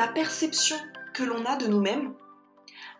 [0.00, 0.78] La perception
[1.12, 2.14] que l'on a de nous-mêmes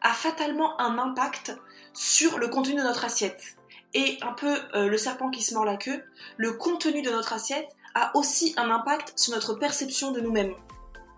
[0.03, 1.59] a fatalement un impact
[1.95, 3.57] sur le contenu de notre assiette.
[3.95, 6.05] Et un peu euh, le serpent qui se mord la queue,
[6.37, 10.53] le contenu de notre assiette a aussi un impact sur notre perception de nous-mêmes.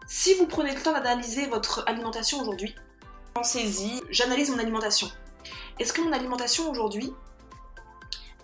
[0.06, 2.76] Si vous prenez le temps d'analyser votre alimentation aujourd'hui,
[3.34, 5.08] pensez-y, j'analyse mon alimentation.
[5.80, 7.12] Est-ce que mon alimentation aujourd'hui,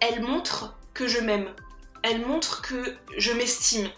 [0.01, 1.55] elle montre que je m'aime?
[2.02, 3.88] Elle montre que je m'estime?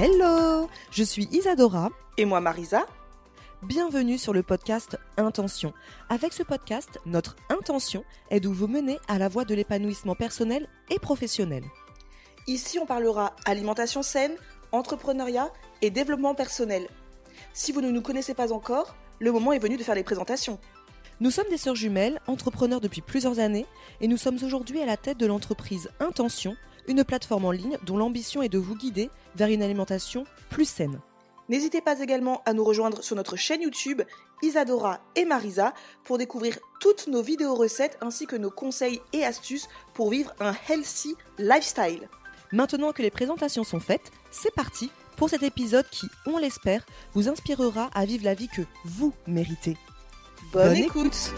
[0.00, 1.90] Hello Je suis Isadora.
[2.18, 2.86] Et moi Marisa
[3.64, 5.72] Bienvenue sur le podcast Intention.
[6.08, 10.68] Avec ce podcast, notre intention est de vous mener à la voie de l'épanouissement personnel
[10.88, 11.64] et professionnel.
[12.46, 14.36] Ici on parlera alimentation saine,
[14.70, 16.86] entrepreneuriat et développement personnel.
[17.52, 20.60] Si vous ne nous connaissez pas encore, le moment est venu de faire les présentations.
[21.18, 23.66] Nous sommes des sœurs jumelles, entrepreneurs depuis plusieurs années,
[24.00, 26.54] et nous sommes aujourd'hui à la tête de l'entreprise Intention,
[26.88, 31.00] une plateforme en ligne dont l'ambition est de vous guider vers une alimentation plus saine.
[31.48, 34.02] N'hésitez pas également à nous rejoindre sur notre chaîne YouTube
[34.42, 35.72] Isadora et Marisa
[36.04, 40.54] pour découvrir toutes nos vidéos recettes ainsi que nos conseils et astuces pour vivre un
[40.68, 42.08] healthy lifestyle.
[42.52, 47.28] Maintenant que les présentations sont faites, c'est parti pour cet épisode qui, on l'espère, vous
[47.28, 49.76] inspirera à vivre la vie que vous méritez.
[50.52, 51.32] Bonne, écoute.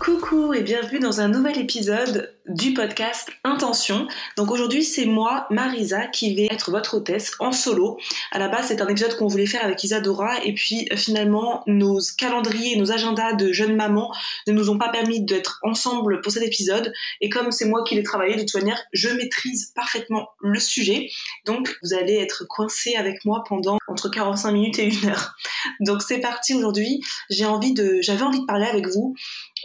[0.00, 4.08] Coucou et bienvenue dans un nouvel épisode du podcast Intention.
[4.38, 7.98] Donc aujourd'hui c'est moi, Marisa, qui vais être votre hôtesse en solo.
[8.32, 11.98] À la base c'est un épisode qu'on voulait faire avec Isadora et puis finalement nos
[12.16, 14.10] calendriers, nos agendas de jeunes mamans
[14.46, 16.94] ne nous ont pas permis d'être ensemble pour cet épisode.
[17.20, 21.10] Et comme c'est moi qui l'ai travaillé, de toute manière je maîtrise parfaitement le sujet.
[21.44, 25.34] Donc vous allez être coincé avec moi pendant entre 45 minutes et une heure.
[25.80, 27.02] Donc c'est parti aujourd'hui.
[27.28, 29.14] J'ai envie de, j'avais envie de parler avec vous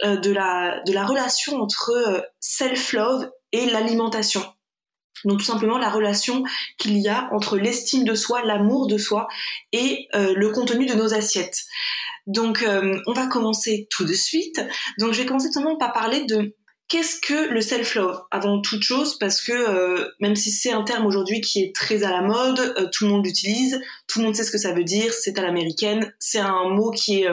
[0.04, 4.44] euh, de, la, de la relation entre euh, self-love et l'alimentation.
[5.24, 6.44] Donc tout simplement la relation
[6.76, 9.26] qu'il y a entre l'estime de soi, l'amour de soi
[9.72, 11.62] et euh, le contenu de nos assiettes.
[12.26, 14.60] Donc on va commencer tout de suite.
[14.98, 16.56] Donc je vais commencer tout simplement par parler de
[16.88, 21.40] qu'est-ce que le self-love avant toute chose parce que même si c'est un terme aujourd'hui
[21.40, 24.50] qui est très à la mode, tout le monde l'utilise, tout le monde sait ce
[24.50, 27.28] que ça veut dire, c'est à l'américaine, c'est un mot qui est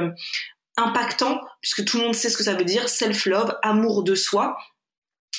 [0.77, 4.57] impactant, puisque tout le monde sait ce que ça veut dire, self-love, amour de soi.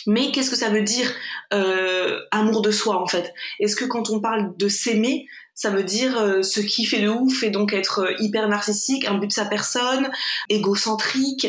[0.06, 1.10] Mais qu'est-ce que ça veut dire
[1.52, 3.32] euh, amour de soi en fait?
[3.60, 7.42] Est-ce que quand on parle de s'aimer, ça veut dire euh, se kiffer de ouf
[7.42, 10.10] et donc être euh, hyper narcissique, un but de sa personne,
[10.48, 11.46] égocentrique?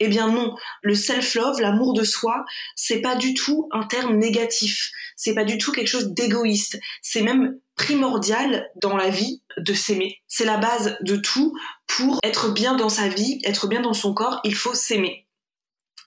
[0.00, 2.44] Eh bien non, le self-love, l'amour de soi,
[2.74, 4.90] c'est pas du tout un terme négatif.
[5.14, 6.80] C'est pas du tout quelque chose d'égoïste.
[7.02, 10.22] C'est même primordial dans la vie de s'aimer.
[10.28, 11.52] C'est la base de tout.
[11.88, 15.26] Pour être bien dans sa vie, être bien dans son corps, il faut s'aimer.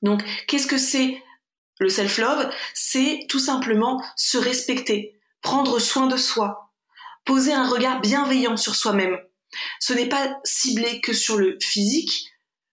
[0.01, 1.21] Donc, qu'est-ce que c'est
[1.79, 2.49] le self-love?
[2.73, 6.71] C'est tout simplement se respecter, prendre soin de soi,
[7.25, 9.19] poser un regard bienveillant sur soi-même.
[9.79, 12.29] Ce n'est pas ciblé que sur le physique,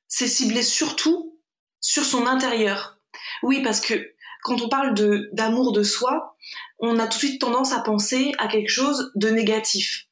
[0.06, 1.38] c'est ciblé surtout
[1.80, 2.98] sur son intérieur.
[3.42, 6.31] Oui, parce que quand on parle de d'amour de soi,
[6.78, 10.08] on a tout de suite tendance à penser à quelque chose de négatif.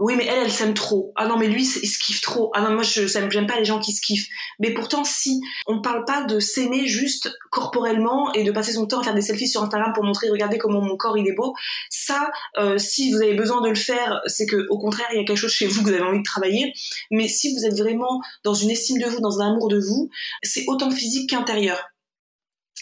[0.00, 1.12] Oui, mais elle, elle s'aime trop.
[1.16, 2.52] Ah non, mais lui, il se kiffe trop.
[2.54, 4.28] Ah non, moi, je j'aime pas les gens qui se kiffent.
[4.60, 9.00] Mais pourtant, si on parle pas de s'aimer juste corporellement et de passer son temps
[9.00, 11.52] à faire des selfies sur Instagram pour montrer, regardez comment mon corps il est beau.
[11.90, 15.20] Ça, euh, si vous avez besoin de le faire, c'est que au contraire, il y
[15.20, 16.72] a quelque chose chez vous que vous avez envie de travailler.
[17.10, 20.10] Mais si vous êtes vraiment dans une estime de vous, dans un amour de vous,
[20.44, 21.82] c'est autant physique qu'intérieur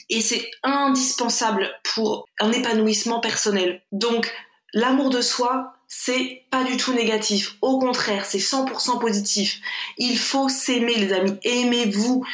[0.09, 3.83] et c'est indispensable pour un épanouissement personnel.
[3.93, 4.33] Donc,
[4.73, 7.57] l'amour de soi, c'est pas du tout négatif.
[7.63, 9.61] Au contraire, c'est 100% positif.
[9.99, 11.39] Il faut s'aimer, les amis.
[11.43, 12.25] Aimez-vous.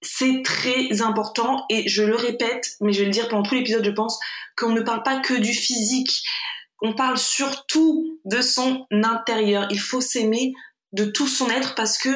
[0.00, 3.84] C'est très important et je le répète, mais je vais le dire pendant tout l'épisode,
[3.84, 4.18] je pense,
[4.56, 6.22] qu'on ne parle pas que du physique.
[6.80, 9.66] On parle surtout de son intérieur.
[9.70, 10.52] Il faut s'aimer
[10.92, 12.10] de tout son être parce que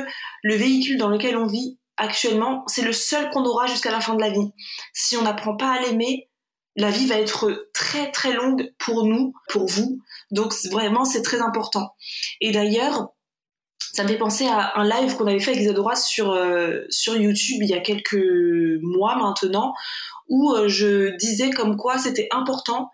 [0.45, 4.15] le véhicule dans lequel on vit actuellement, c'est le seul qu'on aura jusqu'à la fin
[4.15, 4.53] de la vie.
[4.93, 6.29] Si on n'apprend pas à l'aimer,
[6.77, 10.01] la vie va être très très longue pour nous, pour vous.
[10.31, 11.95] Donc vraiment, c'est très important.
[12.41, 13.09] Et d'ailleurs,
[13.93, 17.17] ça me fait penser à un live qu'on avait fait avec Isadora sur, euh, sur
[17.17, 18.25] YouTube il y a quelques
[18.81, 19.75] mois maintenant,
[20.29, 22.91] où euh, je disais comme quoi c'était important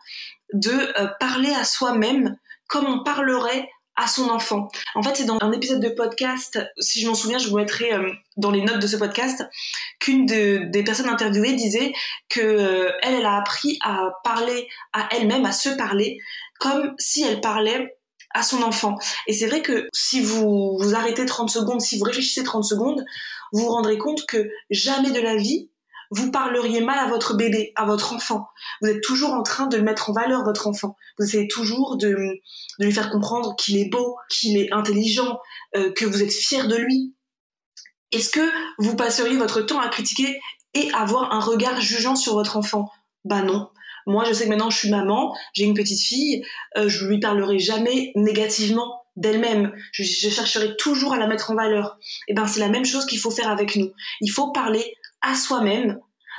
[0.53, 2.37] de euh, parler à soi-même
[2.69, 4.69] comme on parlerait à son enfant.
[4.95, 7.91] En fait, c'est dans un épisode de podcast, si je m'en souviens, je vous mettrai
[8.37, 9.45] dans les notes de ce podcast,
[9.99, 11.93] qu'une des personnes interviewées disait
[12.29, 16.19] que elle, elle a appris à parler à elle-même, à se parler,
[16.61, 17.99] comme si elle parlait
[18.35, 18.97] à son enfant.
[19.27, 23.05] Et c'est vrai que si vous vous arrêtez 30 secondes, si vous réfléchissez 30 secondes,
[23.53, 25.68] vous vous rendrez compte que jamais de la vie,
[26.11, 28.49] vous parleriez mal à votre bébé, à votre enfant.
[28.81, 30.97] Vous êtes toujours en train de le mettre en valeur, votre enfant.
[31.19, 32.17] Vous essayez toujours de,
[32.79, 35.39] lui faire comprendre qu'il est beau, qu'il est intelligent,
[35.77, 37.15] euh, que vous êtes fier de lui.
[38.13, 40.41] Est-ce que vous passeriez votre temps à critiquer
[40.75, 42.91] et avoir un regard jugeant sur votre enfant?
[43.25, 43.69] Bah non.
[44.07, 46.43] Moi, je sais que maintenant je suis maman, j'ai une petite fille,
[46.79, 49.73] euh, je lui parlerai jamais négativement d'elle-même.
[49.93, 51.99] Je, chercherai toujours à la mettre en valeur.
[52.27, 53.93] Et eh ben, c'est la même chose qu'il faut faire avec nous.
[54.21, 55.99] Il faut parler à soi-même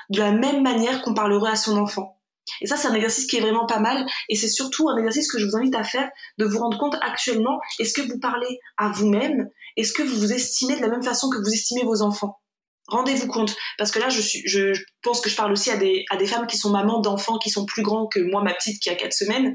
[0.09, 2.19] de la même manière qu'on parlerait à son enfant.
[2.61, 4.05] Et ça, c'est un exercice qui est vraiment pas mal.
[4.27, 6.95] Et c'est surtout un exercice que je vous invite à faire, de vous rendre compte
[7.01, 11.03] actuellement, est-ce que vous parlez à vous-même Est-ce que vous vous estimez de la même
[11.03, 12.39] façon que vous estimez vos enfants?
[12.87, 14.73] Rendez-vous compte, parce que là, je,
[15.03, 17.51] pense que je parle aussi à des, à des femmes qui sont mamans d'enfants qui
[17.51, 19.53] sont plus grands que moi, ma petite qui a 4 semaines.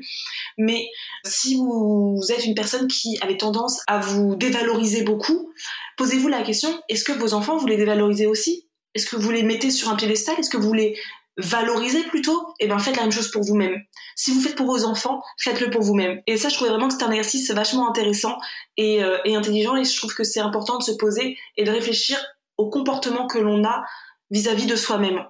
[0.57, 0.87] Mais
[1.25, 5.53] si vous êtes une personne qui avait tendance à vous dévaloriser beaucoup,
[5.97, 8.69] posez-vous la question, est-ce que vos enfants, vous les dévalorisez aussi?
[8.95, 10.37] Est-ce que vous les mettez sur un piédestal?
[10.39, 10.99] Est-ce que vous les
[11.37, 12.55] valorisez plutôt?
[12.61, 13.83] Eh bien, faites la même chose pour vous-même.
[14.15, 16.23] Si vous faites pour vos enfants, faites-le pour vous-même.
[16.27, 18.39] Et ça, je trouvais vraiment que c'est un exercice vachement intéressant
[18.77, 19.77] et, euh, et intelligent.
[19.77, 22.25] Et je trouve que c'est important de se poser et de réfléchir
[22.57, 23.85] au comportement que l'on a
[24.31, 25.25] vis-à-vis de soi-même.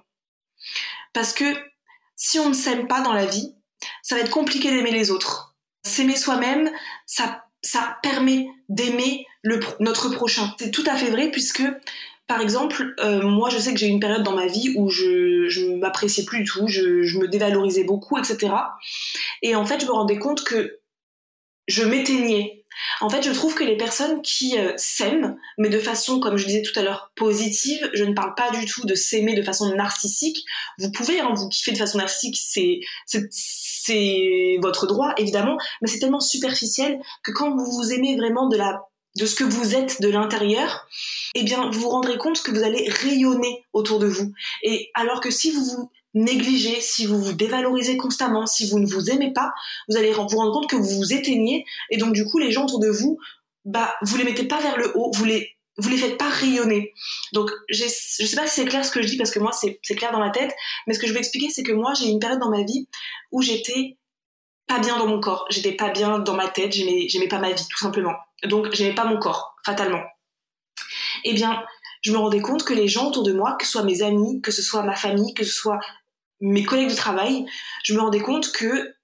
[1.13, 1.45] Parce que
[2.15, 3.55] si on ne s'aime pas dans la vie,
[4.03, 5.55] ça va être compliqué d'aimer les autres.
[5.83, 6.71] S'aimer soi-même,
[7.05, 7.41] ça
[8.03, 9.25] permet d'aimer
[9.79, 10.53] notre prochain.
[10.59, 11.63] C'est tout à fait vrai puisque,
[12.27, 14.89] par exemple, euh, moi je sais que j'ai eu une période dans ma vie où
[14.89, 18.53] je, je m'appréciais plus du tout, je, je me dévalorisais beaucoup, etc.
[19.41, 20.79] Et en fait, je me rendais compte que
[21.67, 22.65] je m'éteignais
[23.01, 26.45] en fait, je trouve que les personnes qui euh, s'aiment, mais de façon, comme je
[26.45, 29.73] disais tout à l'heure, positive, je ne parle pas du tout de s'aimer de façon
[29.75, 30.45] narcissique.
[30.79, 35.99] Vous pouvez, hein, vous kiffer de façon narcissique, c'est, c'est, votre droit, évidemment, mais c'est
[35.99, 38.81] tellement superficiel que quand vous vous aimez vraiment de la
[39.15, 40.87] de ce que vous êtes de l'intérieur,
[41.35, 44.33] eh bien, vous vous rendrez compte que vous allez rayonner autour de vous.
[44.63, 48.87] Et alors que si vous vous négligez, si vous vous dévalorisez constamment, si vous ne
[48.87, 49.53] vous aimez pas,
[49.89, 52.63] vous allez vous rendre compte que vous vous éteignez et donc du coup les gens
[52.63, 53.19] autour de vous,
[53.65, 56.93] bah vous les mettez pas vers le haut, vous les vous les faites pas rayonner.
[57.33, 59.77] Donc je sais pas si c'est clair ce que je dis parce que moi c'est
[59.95, 60.53] clair dans ma tête,
[60.87, 62.87] mais ce que je veux expliquer c'est que moi j'ai une période dans ma vie
[63.31, 63.97] où j'étais
[64.67, 67.51] pas bien dans mon corps, j'étais pas bien dans ma tête, j'aimais j'aimais pas ma
[67.51, 68.13] vie tout simplement.
[68.47, 70.03] Donc j'aimais pas mon corps fatalement.
[71.23, 71.63] Eh bien,
[72.01, 74.41] je me rendais compte que les gens autour de moi, que ce soit mes amis,
[74.41, 75.79] que ce soit ma famille, que ce soit
[76.41, 77.45] mes collègues de travail,
[77.83, 78.95] je me rendais compte que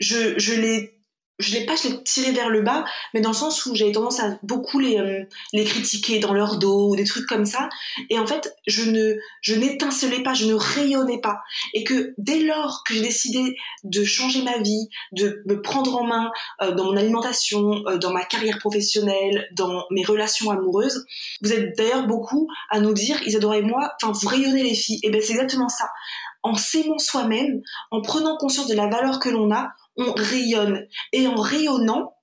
[0.00, 0.98] je, je les
[1.38, 2.84] je l'ai pas je les tiré vers le bas
[3.14, 6.58] mais dans le sens où j'avais tendance à beaucoup les euh, les critiquer dans leur
[6.58, 7.68] dos ou des trucs comme ça.
[8.10, 11.40] Et en fait je ne je n'étincelais pas je ne rayonnais pas.
[11.74, 16.04] Et que dès lors que j'ai décidé de changer ma vie de me prendre en
[16.04, 16.30] main
[16.62, 21.06] euh, dans mon alimentation euh, dans ma carrière professionnelle dans mes relations amoureuses
[21.42, 25.00] vous êtes d'ailleurs beaucoup à nous dire Isadora et moi enfin vous rayonnez les filles.
[25.02, 25.88] Et ben c'est exactement ça
[26.42, 30.86] en s'aimant soi-même en prenant conscience de la valeur que l'on a on rayonne.
[31.12, 32.16] Et en rayonnant,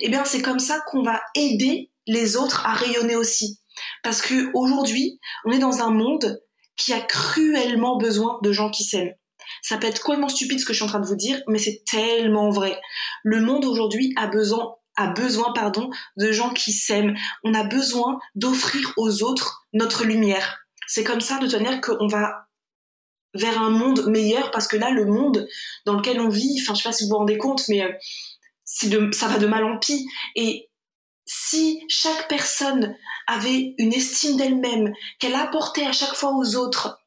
[0.00, 3.60] eh bien, c'est comme ça qu'on va aider les autres à rayonner aussi.
[4.02, 6.40] Parce que aujourd'hui, on est dans un monde
[6.76, 9.14] qui a cruellement besoin de gens qui s'aiment.
[9.62, 11.58] Ça peut être complètement stupide ce que je suis en train de vous dire, mais
[11.58, 12.80] c'est tellement vrai.
[13.22, 17.16] Le monde aujourd'hui a besoin a besoin pardon de gens qui s'aiment.
[17.42, 20.64] On a besoin d'offrir aux autres notre lumière.
[20.86, 22.46] C'est comme ça de manière qu'on va
[23.34, 25.48] vers un monde meilleur parce que là le monde
[25.86, 29.10] dans lequel on vit enfin je sais pas si vous vous rendez compte mais euh,
[29.12, 30.68] ça va de mal en pis et
[31.26, 36.98] si chaque personne avait une estime d'elle-même qu'elle apportait à chaque fois aux autres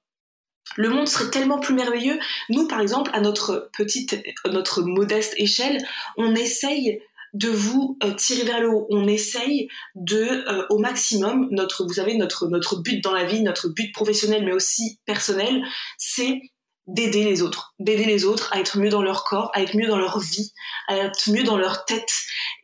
[0.75, 2.19] le monde serait tellement plus merveilleux.
[2.50, 5.77] Nous, par exemple, à notre petite, notre modeste échelle,
[6.17, 7.01] on essaye
[7.34, 8.88] de vous euh, tirer vers le haut.
[8.89, 13.41] On essaye de, euh, au maximum, notre, vous savez, notre, notre but dans la vie,
[13.41, 15.63] notre but professionnel, mais aussi personnel,
[15.98, 16.41] c'est
[16.88, 19.88] d'aider les autres, d'aider les autres à être mieux dans leur corps, à être mieux
[19.88, 20.53] dans leur vie,
[20.88, 22.12] à être mieux dans leur tête.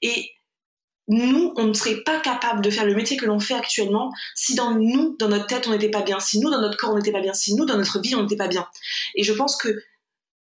[0.01, 0.31] Et
[1.09, 4.55] nous, on ne serait pas capable de faire le métier que l'on fait actuellement si
[4.55, 6.97] dans nous, dans notre tête, on n'était pas bien, si nous, dans notre corps, on
[6.97, 8.65] n'était pas bien, si nous, dans notre vie, on n'était pas bien.
[9.15, 9.83] Et je pense que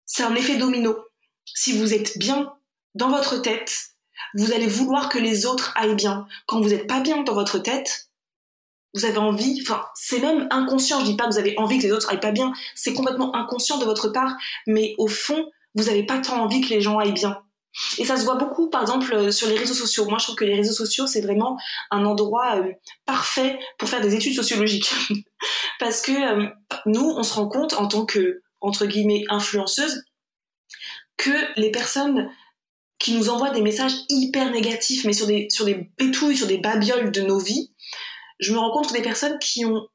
[0.07, 0.97] c'est un effet domino.
[1.45, 2.53] Si vous êtes bien
[2.95, 3.92] dans votre tête,
[4.35, 6.27] vous allez vouloir que les autres aillent bien.
[6.47, 8.09] Quand vous n'êtes pas bien dans votre tête,
[8.95, 11.85] vous avez envie, enfin, c'est même inconscient, je dis pas que vous avez envie que
[11.85, 14.37] les autres aillent pas bien, c'est complètement inconscient de votre part,
[14.67, 17.43] mais au fond, vous n'avez pas tant envie que les gens aillent bien.
[17.99, 20.05] Et ça se voit beaucoup, par exemple, euh, sur les réseaux sociaux.
[20.05, 21.59] Moi, je trouve que les réseaux sociaux, c'est vraiment
[21.91, 22.73] un endroit euh,
[23.07, 24.93] parfait pour faire des études sociologiques.
[25.81, 26.49] Parce que euh,
[26.85, 30.05] nous, on se rend compte, en tant que, entre guillemets, influenceuse,
[31.17, 32.29] que les personnes
[33.03, 35.67] qui nous envoient des messages hyper négatifs, mais sur des, sur
[35.97, 37.73] pétouilles, sur des babioles de nos vies,
[38.39, 39.89] je me que des personnes qui ont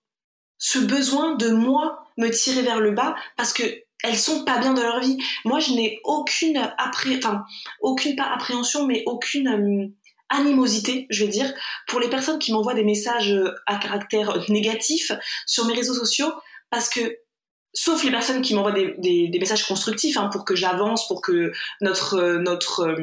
[0.57, 3.63] ce besoin de moi me tirer vers le bas parce que
[4.03, 5.17] elles sont pas bien dans leur vie.
[5.45, 7.45] Moi, je n'ai aucune après, enfin,
[7.79, 9.87] aucune pas appréhension, mais aucune euh,
[10.27, 11.51] animosité, je vais dire,
[11.87, 15.13] pour les personnes qui m'envoient des messages euh, à caractère négatif
[15.45, 16.31] sur mes réseaux sociaux,
[16.69, 17.17] parce que
[17.77, 22.15] sauf les personnes qui m'envoient des, messages constructifs hein, pour que j'avance, pour que notre
[22.15, 22.97] euh, notre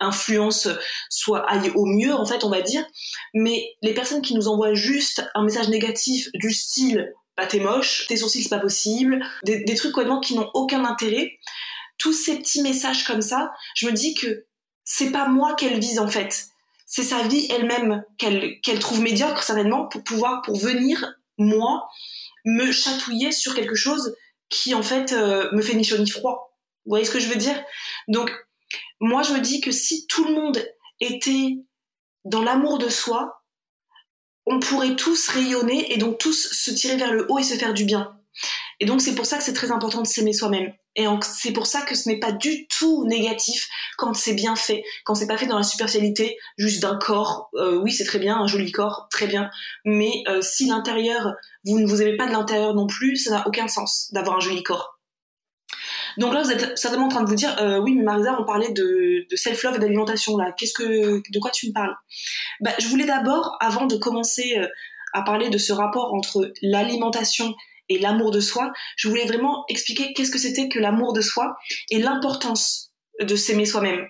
[0.00, 0.68] influence
[1.08, 2.84] soit aille au mieux en fait, on va dire.
[3.34, 8.06] Mais les personnes qui nous envoient juste un message négatif du style bah t'es moche,
[8.08, 11.38] tes sourcils c'est pas possible, des, des trucs complètement qui n'ont aucun intérêt.
[11.96, 14.46] Tous ces petits messages comme ça, je me dis que
[14.84, 16.48] c'est pas moi qu'elle vise en fait.
[16.84, 21.88] C'est sa vie elle-même qu'elle qu'elle trouve médiocre certainement pour pouvoir pour venir moi
[22.46, 24.16] me chatouiller sur quelque chose
[24.48, 26.58] qui en fait euh, me fait ni chaud ni froid.
[26.84, 27.62] Vous voyez ce que je veux dire?
[28.08, 28.32] Donc
[29.00, 30.64] moi je me dis que si tout le monde
[31.00, 31.58] était
[32.24, 33.42] dans l'amour de soi,
[34.46, 37.74] on pourrait tous rayonner et donc tous se tirer vers le haut et se faire
[37.74, 38.16] du bien.
[38.78, 40.72] Et donc c'est pour ça que c'est très important de s'aimer soi-même.
[40.96, 44.82] Et c'est pour ça que ce n'est pas du tout négatif quand c'est bien fait,
[45.04, 47.50] quand c'est pas fait dans la superficialité juste d'un corps.
[47.54, 49.50] Euh, oui, c'est très bien, un joli corps, très bien.
[49.84, 51.34] Mais euh, si l'intérieur,
[51.64, 54.40] vous ne vous aimez pas de l'intérieur non plus, ça n'a aucun sens d'avoir un
[54.40, 54.98] joli corps.
[56.16, 58.46] Donc là, vous êtes certainement en train de vous dire, euh, oui, mais Marisa, on
[58.46, 60.50] parlait de, self-love et d'alimentation là.
[60.56, 61.94] Qu'est-ce que, de quoi tu me parles?
[62.60, 64.56] Bah, je voulais d'abord, avant de commencer
[65.12, 67.54] à parler de ce rapport entre l'alimentation
[67.88, 71.56] et l'amour de soi, je voulais vraiment expliquer qu'est-ce que c'était que l'amour de soi
[71.90, 74.06] et l'importance de s'aimer soi-même.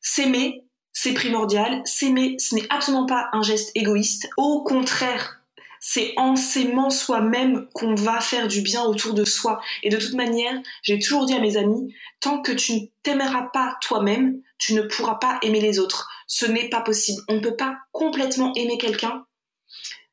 [0.00, 1.82] S'aimer, c'est primordial.
[1.84, 4.28] S'aimer, ce n'est absolument pas un geste égoïste.
[4.36, 5.38] Au contraire,
[5.80, 9.60] c'est en s'aimant soi-même qu'on va faire du bien autour de soi.
[9.82, 13.48] Et de toute manière, j'ai toujours dit à mes amis, tant que tu ne t'aimeras
[13.52, 16.08] pas toi-même, tu ne pourras pas aimer les autres.
[16.26, 17.22] Ce n'est pas possible.
[17.28, 19.24] On ne peut pas complètement aimer quelqu'un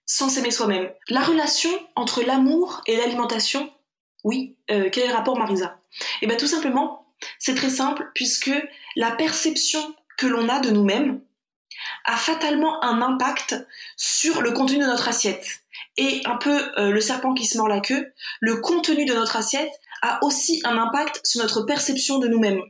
[0.06, 0.90] sans s'aimer soi-même.
[1.10, 3.72] La relation entre l'amour et l'alimentation,
[4.24, 5.80] oui, euh, quel est le rapport Marisa?
[6.22, 7.08] Eh bien tout simplement,
[7.40, 8.52] c'est très simple puisque
[8.96, 11.22] la perception que l'on a de nous-mêmes,
[12.06, 13.56] a fatalement un impact
[13.98, 15.62] sur le contenu de notre assiette.
[15.98, 19.36] Et un peu euh, le serpent qui se mord la queue, le contenu de notre
[19.36, 19.72] assiette
[20.02, 22.62] a aussi un impact sur notre perception de nous-mêmes.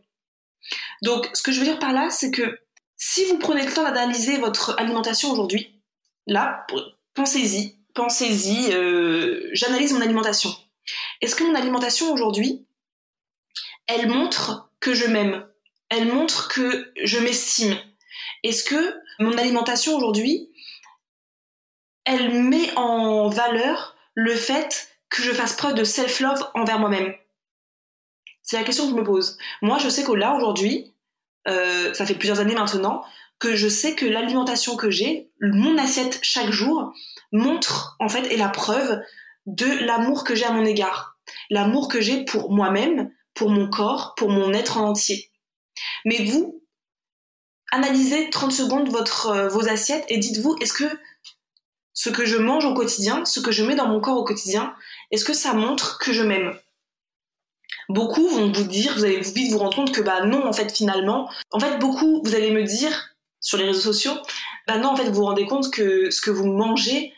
[1.01, 2.60] Donc ce que je veux dire par là, c'est que
[2.98, 5.82] si vous prenez le temps d'analyser votre alimentation aujourd'hui,
[6.27, 6.65] là,
[7.15, 10.51] pensez-y, pensez-y, euh, j'analyse mon alimentation.
[11.22, 12.67] Est-ce que mon alimentation aujourd'hui,
[13.88, 15.48] elle montre que je m'aime?
[15.89, 17.75] Elle montre que je m'estime?
[18.43, 20.51] Est-ce que mon alimentation aujourd'hui,
[22.03, 27.15] elle met en valeur le fait que je fasse preuve de self-love envers moi-même?
[28.43, 29.38] C'est la question que je me pose.
[29.62, 30.93] Moi, je sais que là, aujourd'hui,
[31.48, 33.03] euh, ça fait plusieurs années maintenant,
[33.39, 36.94] que je sais que l'alimentation que j'ai, mon assiette chaque jour,
[37.32, 39.00] montre en fait est la preuve
[39.46, 41.18] de l'amour que j'ai à mon égard.
[41.50, 45.30] L'amour que j'ai pour moi-même, pour mon corps, pour mon être en entier.
[46.06, 46.63] Mais vous,
[47.72, 50.86] analysez 30 secondes votre, euh, vos assiettes et dites-vous, est-ce que
[51.94, 54.75] ce que je mange au quotidien, ce que je mets dans mon corps au quotidien,
[55.12, 56.58] est-ce que ça montre que je m'aime?
[57.88, 60.75] Beaucoup vont vous dire, vous allez vite vous rendre compte que bah non, en fait,
[60.75, 63.14] finalement, en fait, beaucoup, vous allez me dire
[63.46, 64.14] sur les réseaux sociaux,
[64.68, 67.14] bah non, en fait, vous vous rendez compte que ce que vous mangez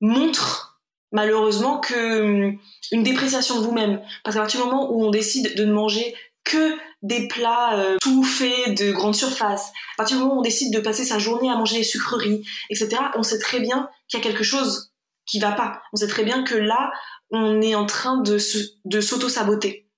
[0.00, 0.80] montre
[1.12, 2.58] malheureusement que hum,
[2.90, 4.02] une dépréciation de vous-même.
[4.24, 7.96] Parce qu'à partir du moment où on décide de ne manger que des plats euh,
[8.00, 11.20] tout faits de grande surface, à partir du moment où on décide de passer sa
[11.20, 14.92] journée à manger des sucreries, etc., on sait très bien qu'il y a quelque chose
[15.26, 15.80] qui va pas.
[15.92, 16.90] On sait très bien que là,
[17.30, 19.88] on est en train de, s'auto-saboter.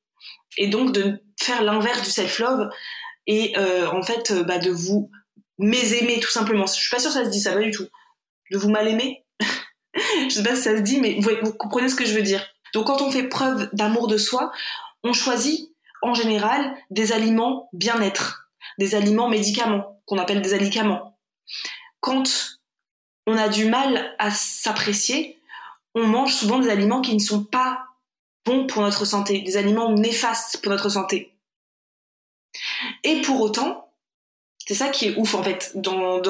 [0.59, 2.69] Et donc de faire l'inverse du self-love
[3.27, 5.11] et euh, en fait euh, bah, de vous
[5.59, 6.67] mésaimer tout simplement.
[6.67, 7.87] Je suis pas sûre que ça se dit ça, pas du tout.
[8.51, 9.25] De vous mal aimer.
[9.95, 12.45] je sais pas si ça se dit, mais vous comprenez ce que je veux dire.
[12.75, 14.53] Donc quand on fait preuve d'amour de soi,
[15.03, 15.71] on choisit
[16.03, 21.19] en général des aliments bien-être, des aliments médicaments, qu'on appelle des alicaments.
[22.01, 22.59] Quand
[23.27, 25.39] on a du mal à s'apprécier,
[25.95, 27.87] on mange souvent des aliments qui ne sont pas
[28.45, 31.35] bons pour notre santé, des aliments néfastes pour notre santé.
[33.05, 33.88] Et pour autant,
[34.69, 36.21] C'est ça qui est ouf en fait dans,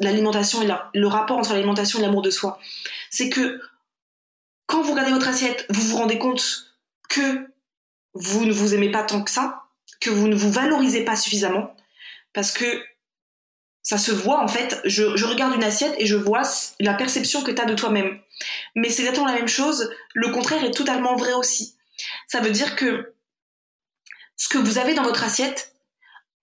[0.00, 2.58] l'alimentation et le rapport entre l'alimentation et l'amour de soi.
[3.10, 3.60] C'est que
[4.64, 6.72] quand vous regardez votre assiette, vous vous rendez compte
[7.10, 7.46] que
[8.14, 9.64] vous ne vous aimez pas tant que ça,
[10.00, 11.76] que vous ne vous valorisez pas suffisamment,
[12.32, 12.82] parce que
[13.82, 14.80] ça se voit en fait.
[14.86, 16.44] Je, je regarde une assiette et je vois
[16.80, 18.18] la perception que tu as de toi-même.
[18.74, 19.90] Mais c'est exactement la même chose.
[20.14, 21.74] Le contraire est totalement vrai aussi.
[22.26, 23.12] Ça veut dire que
[24.36, 25.74] ce que vous avez dans votre assiette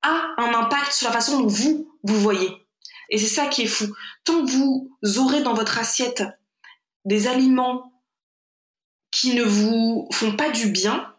[0.05, 2.49] a un impact sur la façon dont vous vous voyez.
[3.09, 3.85] Et c'est ça qui est fou.
[4.23, 6.23] Tant vous aurez dans votre assiette
[7.05, 7.91] des aliments
[9.11, 11.13] qui ne vous font pas du bien,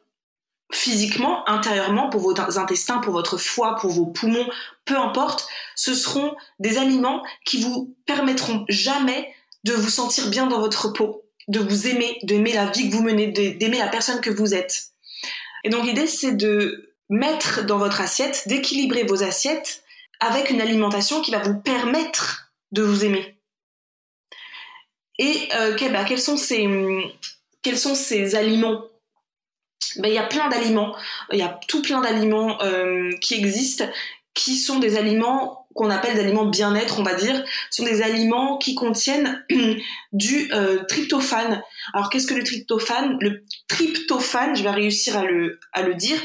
[0.72, 4.48] physiquement, intérieurement, pour vos intestins, pour votre foie, pour vos poumons,
[4.84, 9.32] peu importe, ce seront des aliments qui vous permettront jamais
[9.64, 13.02] de vous sentir bien dans votre peau, de vous aimer, d'aimer la vie que vous
[13.02, 14.90] menez, d'aimer la personne que vous êtes.
[15.64, 19.84] Et donc l'idée, c'est de mettre dans votre assiette, d'équilibrer vos assiettes
[20.20, 23.36] avec une alimentation qui va vous permettre de vous aimer.
[25.18, 26.68] Et euh, bah, quels, sont ces,
[27.62, 27.94] quels sont
[28.34, 28.84] aliments?
[29.96, 30.94] Ben, il y a plein d'aliments,
[31.32, 33.88] il y a tout plein d'aliments euh, qui existent,
[34.34, 38.58] qui sont des aliments qu'on appelle des aliments bien-être, on va dire, sont des aliments
[38.58, 39.44] qui contiennent
[40.12, 41.62] du euh, tryptophane.
[41.92, 43.16] Alors qu'est-ce que le tryptophane?
[43.20, 46.18] Le tryptophane, je vais réussir à le, dire,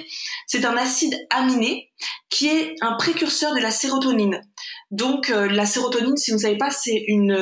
[0.48, 1.92] c'est un acide aminé
[2.30, 4.42] qui est un précurseur de la sérotonine.
[4.90, 7.38] Donc euh, la sérotonine, si vous ne savez pas, c'est une,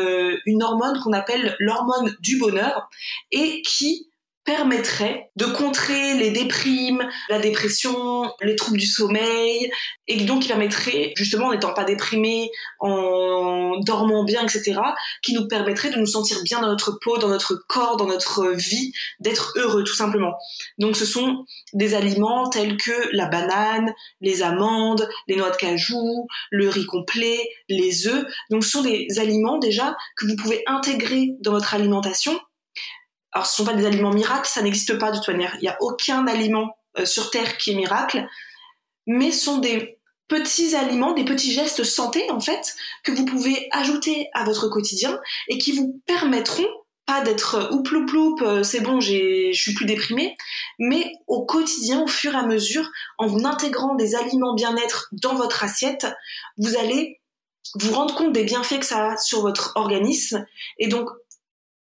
[0.45, 2.89] une hormone qu'on appelle l'hormone du bonheur
[3.31, 4.08] et qui
[4.49, 9.69] permettrait de contrer les déprimes, la dépression, les troubles du sommeil,
[10.07, 14.79] et donc qui permettrait, justement en n'étant pas déprimé, en dormant bien, etc.,
[15.21, 18.47] qui nous permettrait de nous sentir bien dans notre peau, dans notre corps, dans notre
[18.49, 20.33] vie, d'être heureux tout simplement.
[20.79, 26.27] Donc ce sont des aliments tels que la banane, les amandes, les noix de cajou,
[26.49, 27.37] le riz complet,
[27.69, 28.25] les œufs.
[28.49, 32.39] Donc ce sont des aliments déjà que vous pouvez intégrer dans votre alimentation
[33.31, 35.55] alors ce sont pas des aliments miracles, ça n'existe pas de toute manière.
[35.55, 38.27] Il n'y a aucun aliment euh, sur Terre qui est miracle,
[39.05, 44.29] mais sont des petits aliments, des petits gestes santé en fait, que vous pouvez ajouter
[44.33, 46.67] à votre quotidien et qui vous permettront
[47.05, 50.35] pas d'être euh, ou ploup ploup, euh, c'est bon, je suis plus déprimée,
[50.77, 55.63] mais au quotidien, au fur et à mesure, en intégrant des aliments bien-être dans votre
[55.63, 56.07] assiette,
[56.57, 57.19] vous allez
[57.75, 60.45] vous rendre compte des bienfaits que ça a sur votre organisme
[60.79, 61.09] et donc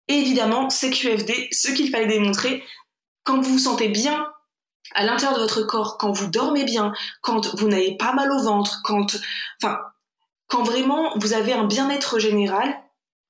[0.08, 2.62] et évidemment, CQFD, ce qu'il fallait démontrer,
[3.24, 4.26] quand vous vous sentez bien
[4.94, 6.92] à l'intérieur de votre corps, quand vous dormez bien,
[7.22, 9.16] quand vous n'avez pas mal au ventre, quand,
[9.60, 9.78] enfin,
[10.46, 12.76] quand vraiment vous avez un bien-être général,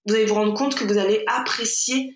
[0.07, 2.15] vous allez vous rendre compte que vous allez apprécier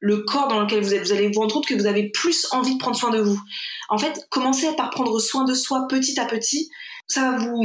[0.00, 1.02] le corps dans lequel vous êtes.
[1.02, 3.40] Vous allez vous rendre compte que vous avez plus envie de prendre soin de vous.
[3.88, 6.70] En fait, commencez par prendre soin de soi petit à petit.
[7.06, 7.64] Ça va vous,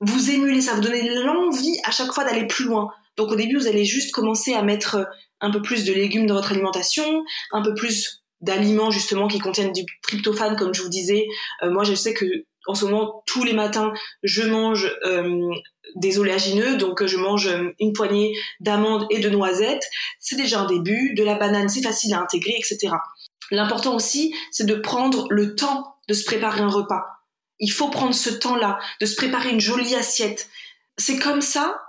[0.00, 2.88] vous émuler, ça va vous donner l'envie à chaque fois d'aller plus loin.
[3.16, 5.06] Donc au début, vous allez juste commencer à mettre
[5.40, 9.72] un peu plus de légumes dans votre alimentation, un peu plus d'aliments justement qui contiennent
[9.72, 11.26] du tryptophane comme je vous disais.
[11.62, 12.24] Euh, moi je sais que
[12.66, 15.50] en ce moment tous les matins je mange euh,
[15.96, 19.86] des oléagineux donc je mange euh, une poignée d'amandes et de noisettes.
[20.20, 21.14] C'est déjà un début.
[21.14, 22.94] De la banane c'est facile à intégrer etc.
[23.50, 27.04] L'important aussi c'est de prendre le temps de se préparer un repas.
[27.60, 30.48] Il faut prendre ce temps-là, de se préparer une jolie assiette.
[30.96, 31.80] C'est comme ça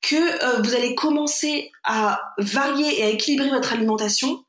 [0.00, 4.44] que euh, vous allez commencer à varier et à équilibrer votre alimentation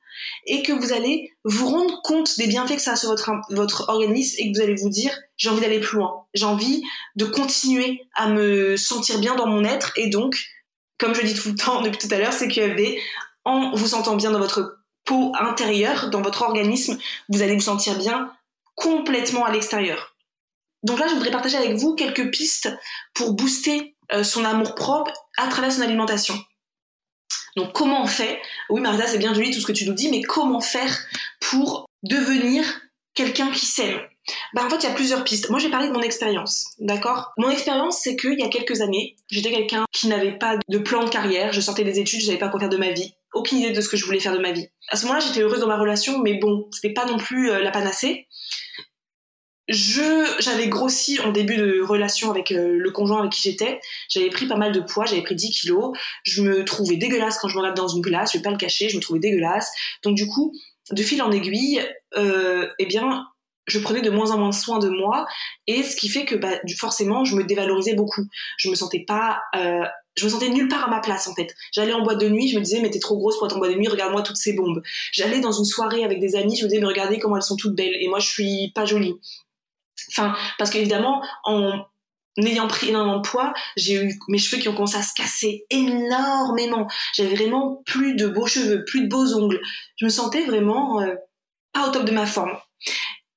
[0.45, 3.89] et que vous allez vous rendre compte des bienfaits que ça a sur votre, votre
[3.89, 6.83] organisme et que vous allez vous dire j'ai envie d'aller plus loin, j'ai envie
[7.15, 10.37] de continuer à me sentir bien dans mon être et donc,
[10.97, 12.99] comme je dis tout le temps depuis tout à l'heure, c'est QFD,
[13.45, 17.97] en vous sentant bien dans votre peau intérieure, dans votre organisme, vous allez vous sentir
[17.97, 18.31] bien
[18.75, 20.15] complètement à l'extérieur.
[20.83, 22.69] Donc là, je voudrais partager avec vous quelques pistes
[23.13, 26.35] pour booster son amour propre à travers son alimentation.
[27.55, 30.09] Donc comment on fait Oui Marisa, c'est bien joli tout ce que tu nous dis,
[30.09, 30.97] mais comment faire
[31.39, 32.63] pour devenir
[33.13, 33.99] quelqu'un qui s'aime?
[34.53, 35.49] Bah en fait, il y a plusieurs pistes.
[35.49, 37.33] Moi, j'ai parlé de mon expérience, d'accord?
[37.37, 41.03] Mon expérience, c'est qu'il y a quelques années, j'étais quelqu'un qui n'avait pas de plan
[41.03, 41.51] de carrière.
[41.51, 43.13] Je sortais des études, je savais pas quoi faire de ma vie.
[43.33, 44.67] Aucune idée de ce que je voulais faire de ma vie.
[44.89, 47.61] À ce moment-là, j'étais heureuse dans ma relation, mais bon, c'était pas non plus euh,
[47.61, 48.27] la panacée
[49.69, 53.79] je j'avais grossi en début de relation avec euh, le conjoint avec qui j'étais.
[54.09, 55.95] J'avais pris pas mal de poids, j'avais pris 10 kilos.
[56.23, 58.57] Je me trouvais dégueulasse quand je me regardais dans une glace, je vais pas le
[58.57, 59.71] cacher, je me trouvais dégueulasse.
[60.03, 60.53] Donc du coup,
[60.91, 61.81] de fil en aiguille,
[62.17, 63.27] euh, eh bien,
[63.67, 65.27] je prenais de moins en moins soin de moi
[65.67, 68.25] et ce qui fait que bah, forcément, je me dévalorisais beaucoup.
[68.57, 69.85] Je me sentais pas euh,
[70.17, 71.55] je me sentais nulle part à ma place en fait.
[71.71, 73.59] J'allais en boîte de nuit, je me disais mais t'es trop grosse pour être en
[73.59, 74.81] boîte de nuit, regarde-moi toutes ces bombes.
[75.11, 77.55] J'allais dans une soirée avec des amis, je me disais mais regardez comment elles sont
[77.55, 79.15] toutes belles et moi je suis pas jolie.
[80.09, 81.85] Enfin, parce qu'évidemment, en
[82.39, 85.65] n'ayant pris énormément de poids, j'ai eu mes cheveux qui ont commencé à se casser
[85.69, 86.87] énormément.
[87.13, 89.61] J'avais vraiment plus de beaux cheveux, plus de beaux ongles.
[89.97, 91.15] Je me sentais vraiment euh,
[91.73, 92.57] pas au top de ma forme.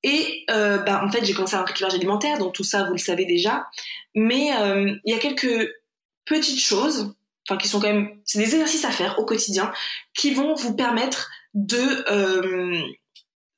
[0.03, 2.92] Et euh, bah, en fait, j'ai commencé à un rééquilibrage alimentaire, donc tout ça, vous
[2.92, 3.66] le savez déjà.
[4.14, 5.70] Mais euh, il y a quelques
[6.25, 7.14] petites choses,
[7.46, 9.72] enfin qui sont quand même, c'est des exercices à faire au quotidien,
[10.14, 12.83] qui vont vous permettre de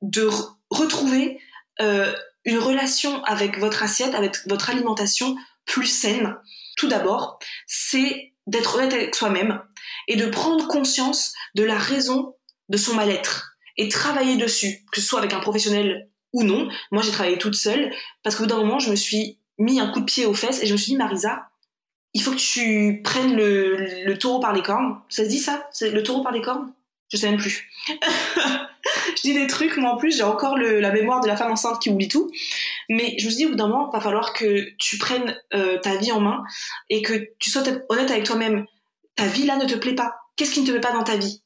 [0.02, 0.28] de
[0.70, 1.40] retrouver
[2.44, 6.36] une relation avec votre assiette, avec votre alimentation plus saine.
[6.76, 9.62] Tout d'abord, c'est d'être honnête avec soi-même
[10.08, 12.34] et de prendre conscience de la raison
[12.68, 16.68] de son mal-être et travailler dessus, que ce soit avec un professionnel ou non.
[16.90, 19.90] Moi, j'ai travaillé toute seule parce qu'au bout d'un moment, je me suis mis un
[19.90, 21.48] coup de pied aux fesses et je me suis dit, Marisa,
[22.12, 25.00] il faut que tu prennes le, le taureau par les cornes.
[25.08, 25.68] Ça se dit ça?
[25.80, 26.72] Le taureau par les cornes?
[27.08, 27.70] Je sais même plus.
[29.24, 31.90] dis des trucs, moi en plus, j'ai encore la mémoire de la femme enceinte qui
[31.90, 32.30] oublie tout.
[32.88, 35.96] Mais je me dit, au bout d'un moment, va falloir que tu prennes euh, ta
[35.96, 36.42] vie en main
[36.90, 38.66] et que tu sois honnête avec toi-même.
[39.16, 40.14] Ta vie là ne te plaît pas.
[40.36, 41.42] Qu'est-ce qui ne te plaît pas dans ta vie?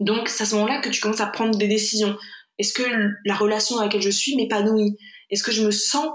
[0.00, 2.16] Donc, c'est à ce moment-là que tu commences à prendre des décisions.
[2.58, 2.82] Est-ce que
[3.24, 4.96] la relation dans laquelle je suis m'épanouit?
[5.30, 6.08] Est-ce que je me sens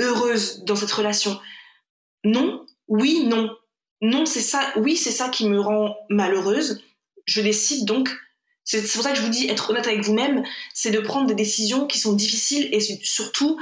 [0.00, 1.38] heureuse dans cette relation?
[2.24, 3.50] Non, oui, non.
[4.00, 6.82] Non, c'est ça, oui, c'est ça qui me rend malheureuse.
[7.26, 8.10] Je décide donc
[8.64, 11.34] c'est pour ça que je vous dis, être honnête avec vous-même, c'est de prendre des
[11.34, 13.58] décisions qui sont difficiles et surtout,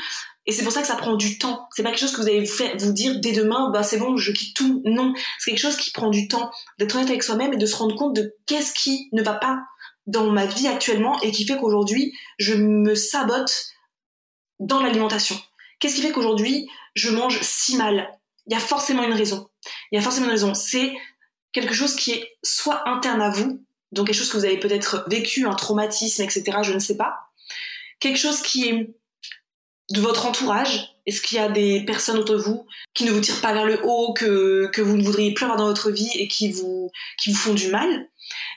[0.46, 1.68] et c'est pour ça que ça prend du temps.
[1.74, 4.32] C'est pas quelque chose que vous allez vous, dire dès demain, bah c'est bon, je
[4.32, 4.82] quitte tout.
[4.84, 7.76] Non, c'est quelque chose qui prend du temps d'être honnête avec soi-même et de se
[7.76, 9.60] rendre compte de qu'est-ce qui ne va pas
[10.06, 13.66] dans ma vie actuellement et qui fait qu'aujourd'hui je me sabote
[14.58, 15.40] dans l'alimentation.
[15.78, 18.10] Qu'est-ce qui fait qu'aujourd'hui je mange si mal?
[18.46, 19.48] Il y a forcément une raison.
[19.92, 20.54] Il y a forcément une raison.
[20.54, 20.92] C'est
[21.52, 25.04] quelque chose qui est soit interne à vous, donc quelque chose que vous avez peut-être
[25.08, 27.18] vécu, un traumatisme, etc., je ne sais pas.
[27.98, 28.94] Quelque chose qui est
[29.90, 33.20] de votre entourage Est-ce qu'il y a des personnes autour de vous qui ne vous
[33.20, 36.10] tirent pas vers le haut, que, que vous ne voudriez plus avoir dans votre vie
[36.14, 38.08] et qui vous, qui vous font du mal?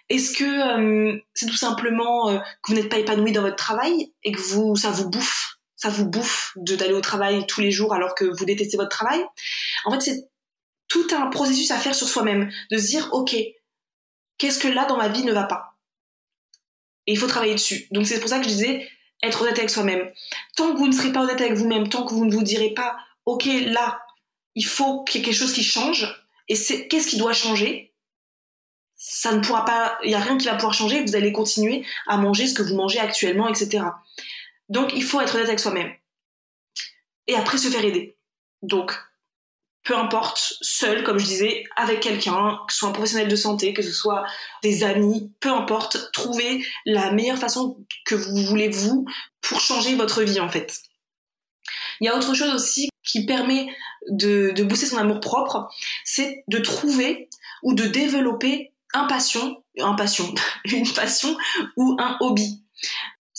[0.09, 4.13] Est-ce que euh, c'est tout simplement euh, que vous n'êtes pas épanoui dans votre travail
[4.23, 7.93] et que vous, ça vous bouffe ça vous bouffe d'aller au travail tous les jours
[7.93, 9.19] alors que vous détestez votre travail?
[9.83, 10.29] En fait, c'est
[10.87, 13.35] tout un processus à faire sur soi-même, de se dire, ok,
[14.37, 15.75] qu'est-ce que là dans ma vie ne va pas
[17.07, 17.87] Et il faut travailler dessus.
[17.91, 18.89] Donc c'est pour ça que je disais
[19.21, 20.11] être honnête avec soi-même.
[20.55, 22.73] Tant que vous ne serez pas honnête avec vous-même, tant que vous ne vous direz
[22.73, 24.05] pas OK, là,
[24.55, 26.13] il faut qu'il y ait quelque chose qui change
[26.49, 27.93] et qu'est-ce qui doit changer?
[28.95, 31.85] Ça ne pourra pas, il y a rien qui va pouvoir changer, vous allez continuer
[32.07, 33.85] à manger ce que vous mangez actuellement, etc.
[34.69, 35.93] Donc il faut être honnête avec soi-même.
[37.27, 38.17] Et après se faire aider.
[38.61, 38.93] Donc
[39.83, 43.73] peu importe, seul, comme je disais, avec quelqu'un, que ce soit un professionnel de santé,
[43.73, 44.25] que ce soit
[44.61, 49.05] des amis, peu importe, trouvez la meilleure façon que vous voulez vous
[49.41, 50.81] pour changer votre vie en fait.
[51.99, 53.67] Il y a autre chose aussi qui permet
[54.09, 55.69] de, de booster son amour propre,
[56.05, 57.29] c'est de trouver
[57.61, 60.33] ou de développer un passion, un passion,
[60.65, 61.35] une passion
[61.75, 62.63] ou un hobby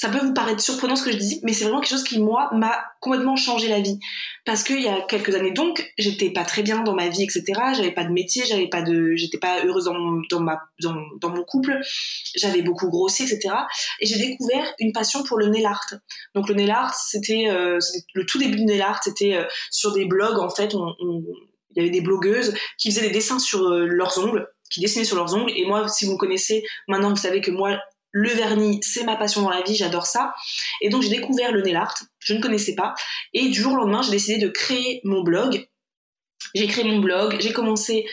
[0.05, 2.19] ça peut vous paraître surprenant ce que je dis, mais c'est vraiment quelque chose qui,
[2.19, 3.99] moi, m'a complètement changé la vie.
[4.45, 7.43] Parce qu'il y a quelques années, donc, j'étais pas très bien dans ma vie, etc.
[7.75, 10.95] J'avais pas de métier, j'avais pas de, j'étais pas heureuse dans mon, dans ma, dans,
[11.23, 11.81] dans mon couple.
[12.35, 13.55] J'avais beaucoup grossi, etc.
[13.99, 15.95] Et j'ai découvert une passion pour le nail art.
[16.35, 17.79] Donc, le nail art, c'était, euh,
[18.13, 21.81] le tout début du nail art, c'était euh, sur des blogs, en fait, il y
[21.81, 25.35] avait des blogueuses qui faisaient des dessins sur euh, leurs ongles qui dessinaient sur leurs
[25.35, 25.53] ongles.
[25.57, 27.79] Et moi, si vous me connaissez, maintenant vous savez que moi,
[28.17, 30.35] le vernis, c'est ma passion dans la vie, j'adore ça.
[30.81, 32.95] Et donc j'ai découvert le nail art, je ne connaissais pas.
[33.33, 35.69] Et du jour au lendemain, j'ai décidé de créer mon blog.
[36.55, 38.07] J'ai créé mon blog, j'ai commencé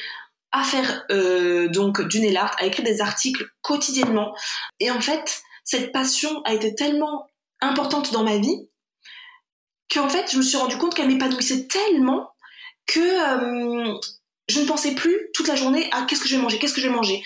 [0.51, 4.35] à faire euh, donc du nail art, à écrire des articles quotidiennement.
[4.79, 7.29] Et en fait, cette passion a été tellement
[7.61, 8.67] importante dans ma vie
[9.93, 12.31] qu'en fait, je me suis rendu compte qu'elle m'épanouissait tellement
[12.87, 13.99] que euh,
[14.49, 16.81] je ne pensais plus toute la journée à qu'est-ce que je vais manger, qu'est-ce que
[16.81, 17.21] je vais manger.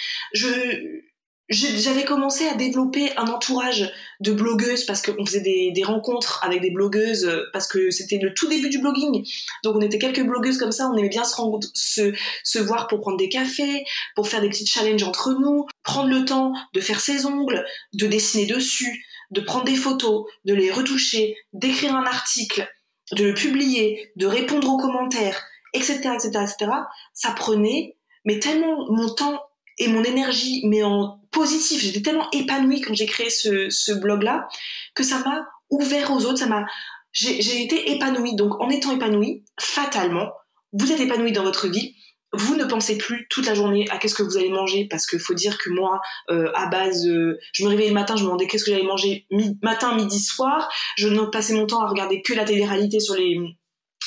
[1.50, 6.72] J'avais commencé à développer un entourage de blogueuses parce qu'on faisait des, rencontres avec des
[6.72, 9.24] blogueuses euh, parce que c'était le tout début du blogging.
[9.64, 11.36] Donc on était quelques blogueuses comme ça, on aimait bien se,
[11.74, 16.10] se, se voir pour prendre des cafés, pour faire des petits challenges entre nous, prendre
[16.10, 20.72] le temps de faire ses ongles, de dessiner dessus, de prendre des photos, de les
[20.72, 22.68] retoucher, d'écrire un article,
[23.12, 26.72] de le publier, de répondre aux commentaires, etc., etc., etc.
[27.14, 29.40] Ça prenait mais tellement mon temps
[29.78, 31.82] et mon énergie, mais en positif.
[31.82, 34.48] J'étais tellement épanouie quand j'ai créé ce, ce blog-là
[34.94, 36.40] que ça m'a ouvert aux autres.
[36.40, 36.66] Ça m'a,
[37.12, 38.36] j'ai été épanouie.
[38.36, 40.32] Donc, en étant épanouie, fatalement,
[40.74, 41.96] vous êtes épanouie dans votre vie.
[42.34, 45.20] Vous ne pensez plus toute la journée à qu'est-ce que vous allez manger parce qu'il
[45.20, 48.26] faut dire que moi, euh, à base, euh, je me réveillais le matin, je me
[48.26, 49.26] demandais qu'est-ce que j'allais manger
[49.62, 50.70] matin, midi, soir.
[50.98, 53.38] Je ne passais mon temps à regarder que la télé-réalité sur les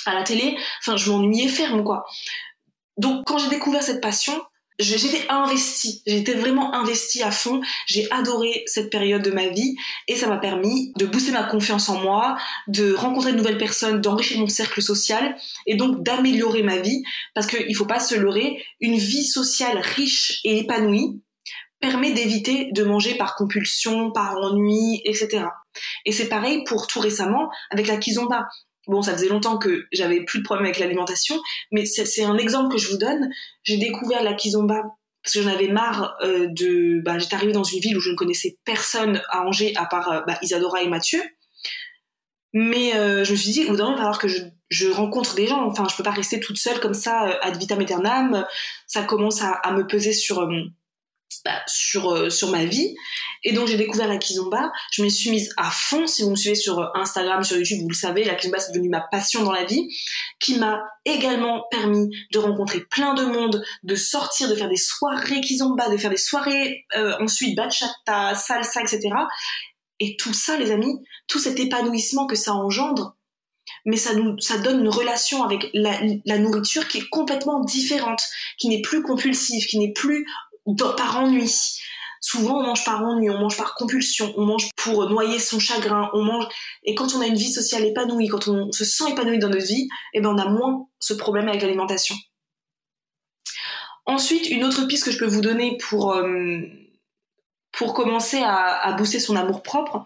[0.04, 0.57] à la télé.
[0.81, 2.04] Enfin, je m'ennuyais ferme, quoi.
[2.98, 4.38] Donc, quand j'ai découvert cette passion,
[4.79, 7.61] j'étais investie, j'étais vraiment investie à fond.
[7.87, 11.88] J'ai adoré cette période de ma vie et ça m'a permis de booster ma confiance
[11.88, 12.37] en moi,
[12.67, 15.37] de rencontrer de nouvelles personnes, d'enrichir mon cercle social
[15.67, 17.03] et donc d'améliorer ma vie
[17.35, 21.21] parce qu'il faut pas se leurrer, une vie sociale riche et épanouie
[21.81, 25.45] permet d'éviter de manger par compulsion, par ennui, etc.
[26.05, 28.49] Et c'est pareil pour tout récemment avec la kizomba.
[28.88, 31.38] Bon, ça faisait longtemps que j'avais plus de problème avec l'alimentation,
[31.70, 33.29] mais c'est un exemple que je vous donne.
[33.62, 34.83] J'ai découvert la kizomba
[35.22, 37.03] parce que j'en avais marre euh, de...
[37.05, 40.11] Bah, J'étais arrivée dans une ville où je ne connaissais personne à Angers à part
[40.11, 41.20] euh, bah, Isadora et Mathieu.
[42.55, 45.66] Mais euh, je me suis dit, au il va falloir que je, rencontre des gens.
[45.66, 48.46] Enfin, je peux pas rester toute seule comme ça, ad vitam aeternam.
[48.87, 50.48] Ça commence à, à me peser sur
[51.45, 52.95] bah, sur, euh, sur ma vie.
[53.45, 54.73] Et donc j'ai découvert la kizomba.
[54.93, 56.07] Je me suis mise à fond.
[56.07, 58.73] Si vous me suivez sur euh, Instagram, sur YouTube, vous le savez, la kizomba c'est
[58.73, 59.88] devenu ma passion dans la vie,
[60.41, 65.41] qui m'a également permis de rencontrer plein de monde, de sortir, de faire des soirées
[65.41, 69.11] kizomba, de faire des soirées euh, ensuite bachata, salsa, etc.
[70.01, 70.95] Et tout ça, les amis,
[71.27, 73.17] tout cet épanouissement que ça engendre,
[73.85, 78.23] mais ça nous ça donne une relation avec la, la, nourriture qui est complètement différente,
[78.59, 80.27] qui n'est plus compulsive, qui n'est plus
[80.76, 81.50] par ennui.
[82.20, 86.11] Souvent, on mange par ennui, on mange par compulsion, on mange pour noyer son chagrin,
[86.14, 86.46] on mange.
[86.83, 89.66] Et quand on a une vie sociale épanouie, quand on se sent épanoui dans notre
[89.66, 92.16] vie, eh ben, on a moins ce problème avec l'alimentation.
[94.04, 96.61] Ensuite, une autre piste que je peux vous donner pour, euh,
[97.94, 100.04] commencer à, à booster son amour propre,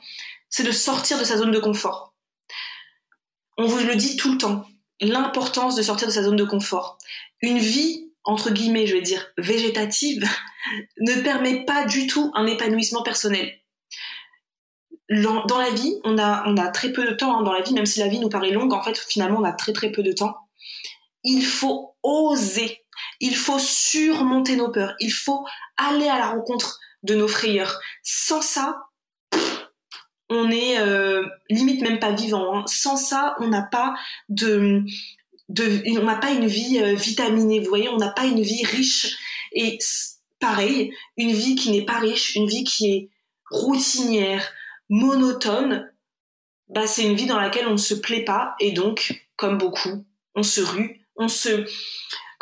[0.50, 2.14] c'est de sortir de sa zone de confort.
[3.56, 4.66] On vous le dit tout le temps,
[5.00, 6.98] l'importance de sortir de sa zone de confort.
[7.40, 10.24] Une vie entre guillemets, je vais dire, végétative,
[11.00, 13.52] ne permet pas du tout un épanouissement personnel.
[15.10, 17.74] Dans la vie, on a, on a très peu de temps hein, dans la vie,
[17.74, 20.02] même si la vie nous paraît longue, en fait, finalement, on a très très peu
[20.02, 20.36] de temps.
[21.22, 22.80] Il faut oser,
[23.20, 25.44] il faut surmonter nos peurs, il faut
[25.76, 27.78] aller à la rencontre de nos frayeurs.
[28.02, 28.78] Sans ça,
[30.28, 32.56] on est euh, limite même pas vivant.
[32.56, 32.64] Hein.
[32.66, 33.94] Sans ça, on n'a pas
[34.28, 34.82] de,
[35.48, 39.16] on n'a pas une vie euh, vitaminée, vous voyez, on n'a pas une vie riche.
[39.52, 39.78] Et
[40.40, 43.10] pareil, une vie qui n'est pas riche, une vie qui est
[43.50, 44.50] routinière,
[44.88, 45.90] monotone,
[46.68, 50.04] bah c'est une vie dans laquelle on ne se plaît pas et donc, comme beaucoup,
[50.34, 51.66] on se rue, on se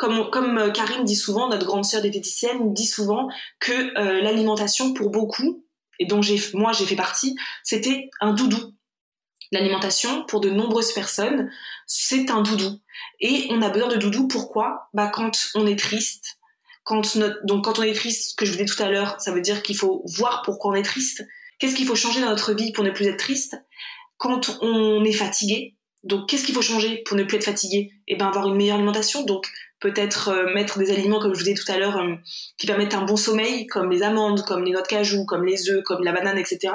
[0.01, 4.93] comme, comme euh, Karine dit souvent, notre grande sœur diététicienne dit souvent que euh, l'alimentation
[4.93, 5.63] pour beaucoup,
[5.99, 6.21] et dont
[6.55, 8.73] moi j'ai fait partie, c'était un doudou.
[9.51, 11.51] L'alimentation, pour de nombreuses personnes,
[11.85, 12.79] c'est un doudou.
[13.19, 14.89] Et on a besoin de doudou, pourquoi?
[14.93, 16.37] Bah quand on est triste,
[16.83, 19.61] quand on est triste, ce que je vous disais tout à l'heure, ça veut dire
[19.61, 21.25] qu'il faut voir pourquoi on est triste.
[21.59, 23.55] Qu'est-ce qu'il faut changer dans notre vie pour ne plus être triste?
[24.17, 27.91] Quand on est fatigué, donc qu'est-ce qu'il faut changer pour ne plus être fatigué?
[28.07, 29.47] Eh ben avoir une meilleure alimentation, donc
[29.81, 32.15] peut-être euh, mettre des aliments comme je vous disais tout à l'heure euh,
[32.57, 35.69] qui permettent un bon sommeil, comme les amandes, comme les noix de cajou, comme les
[35.69, 36.73] œufs, comme la banane, etc.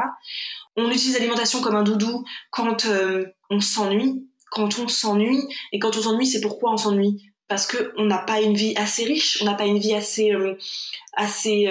[0.77, 4.29] On utilise l'alimentation comme un doudou quand euh, on s'ennuie.
[4.51, 5.43] Quand on s'ennuie,
[5.73, 7.33] et quand on s'ennuie, c'est pourquoi on s'ennuie?
[7.49, 10.33] Parce qu'on n'a pas une vie assez riche, on n'a pas une vie assez,
[11.15, 11.69] assez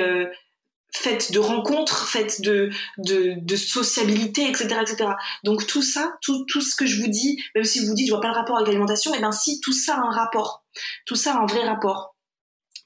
[0.96, 5.10] faite de rencontres, faite de, de, sociabilité, etc., etc.
[5.44, 8.12] Donc tout ça, tout, tout ce que je vous dis, même si vous dites je
[8.12, 10.64] vois pas le rapport avec l'alimentation, et eh bien si tout ça a un rapport,
[11.06, 12.15] tout ça a un vrai rapport.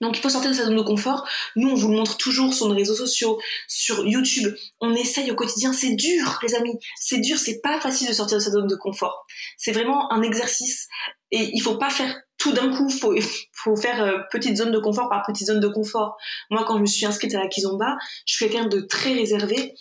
[0.01, 1.27] Donc il faut sortir de sa zone de confort.
[1.55, 4.53] Nous, on vous le montre toujours sur nos réseaux sociaux, sur YouTube.
[4.79, 5.73] On essaye au quotidien.
[5.73, 6.77] C'est dur, les amis.
[6.99, 7.37] C'est dur.
[7.37, 9.25] C'est pas facile de sortir de sa zone de confort.
[9.57, 10.87] C'est vraiment un exercice.
[11.31, 12.89] Et il faut pas faire tout d'un coup.
[12.89, 13.13] Faut,
[13.53, 16.17] faut faire euh, petite zone de confort par petite zone de confort.
[16.49, 19.73] Moi, quand je me suis inscrite à la Kizomba, je suis quelqu'un de très réservé.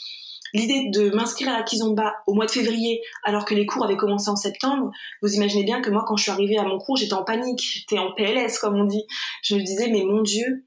[0.54, 3.96] L'idée de m'inscrire à la Kizomba au mois de février, alors que les cours avaient
[3.96, 4.90] commencé en septembre,
[5.22, 7.60] vous imaginez bien que moi, quand je suis arrivée à mon cours, j'étais en panique,
[7.60, 9.04] j'étais en PLS, comme on dit.
[9.42, 10.64] Je me disais, mais mon Dieu,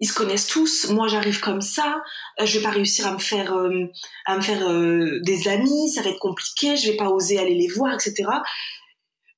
[0.00, 0.90] ils se connaissent tous.
[0.90, 2.02] Moi, j'arrive comme ça.
[2.40, 3.86] Euh, je vais pas réussir à me faire, euh,
[4.26, 5.90] à me faire euh, des amis.
[5.90, 6.76] Ça va être compliqué.
[6.76, 8.28] Je vais pas oser aller les voir, etc.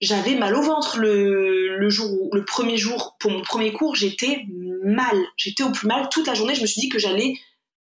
[0.01, 3.95] J'avais mal au ventre le, le jour, le premier jour pour mon premier cours.
[3.95, 4.45] J'étais
[4.83, 5.17] mal.
[5.37, 6.55] J'étais au plus mal toute la journée.
[6.55, 7.35] Je me suis dit que j'allais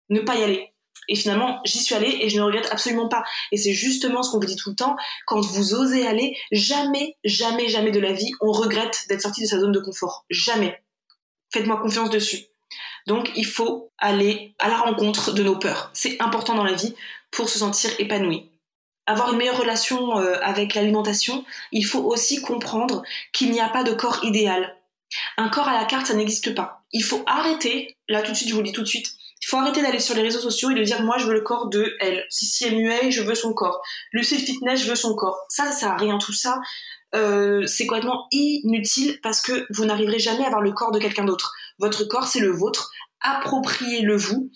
[0.09, 0.73] ne pas y aller.
[1.09, 3.23] Et finalement, j'y suis allée et je ne regrette absolument pas.
[3.51, 4.95] Et c'est justement ce qu'on vous dit tout le temps.
[5.25, 9.47] Quand vous osez aller, jamais, jamais, jamais de la vie, on regrette d'être sorti de
[9.47, 10.25] sa zone de confort.
[10.29, 10.81] Jamais.
[11.51, 12.45] Faites-moi confiance dessus.
[13.07, 15.89] Donc, il faut aller à la rencontre de nos peurs.
[15.93, 16.93] C'est important dans la vie
[17.31, 18.49] pour se sentir épanoui.
[19.05, 23.85] Avoir une meilleure relation euh, avec l'alimentation, il faut aussi comprendre qu'il n'y a pas
[23.85, 24.75] de corps idéal.
[25.37, 26.83] Un corps à la carte, ça n'existe pas.
[26.91, 29.47] Il faut arrêter, là tout de suite, je vous le dis tout de suite, il
[29.47, 31.69] faut arrêter d'aller sur les réseaux sociaux et de dire moi je veux le corps
[31.69, 32.25] de elle.
[32.29, 33.81] Si si est muet, je veux son corps.
[34.11, 35.37] Lucille Fitness, je veux son corps.
[35.49, 36.59] Ça, ça à rien tout ça.
[37.15, 41.25] euh, c'est complètement inutile parce que vous n'arriverez jamais à avoir le corps de quelqu'un
[41.25, 41.53] d'autre.
[41.79, 42.91] Votre corps, c'est le vôtre.
[43.21, 44.51] Appropriez-le vous.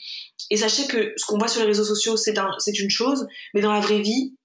[0.49, 3.61] Et sachez que ce qu'on voit sur les réseaux sociaux, c'est un, une chose, mais
[3.61, 4.35] dans la vraie vie,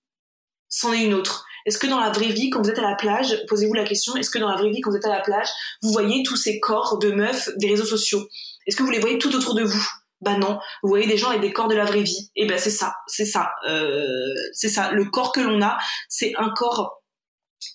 [0.69, 1.45] c'en est une autre.
[1.67, 4.15] Est-ce que dans la vraie vie, quand vous êtes à la plage, posez-vous la question,
[4.17, 5.49] est-ce que dans la vraie vie, quand vous êtes à la plage,
[5.83, 8.27] vous voyez tous ces corps de meufs des réseaux sociaux?
[8.67, 9.87] Est-ce que vous les voyez tout autour de vous?
[10.21, 12.31] Bah non, vous voyez des gens avec des corps de la vraie vie.
[12.37, 14.91] Et ben c'est ça, c'est ça, euh, c'est ça.
[14.93, 15.77] Le corps que l'on a,
[16.09, 17.03] c'est un corps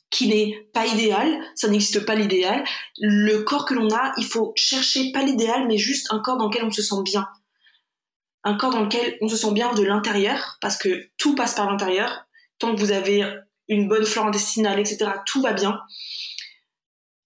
[0.09, 2.63] qui n'est pas idéal, ça n'existe pas l'idéal.
[2.99, 6.47] Le corps que l'on a, il faut chercher pas l'idéal, mais juste un corps dans
[6.47, 7.27] lequel on se sent bien.
[8.43, 11.69] Un corps dans lequel on se sent bien de l'intérieur, parce que tout passe par
[11.69, 12.25] l'intérieur.
[12.57, 13.23] Tant que vous avez
[13.67, 15.79] une bonne flore intestinale, etc., tout va bien.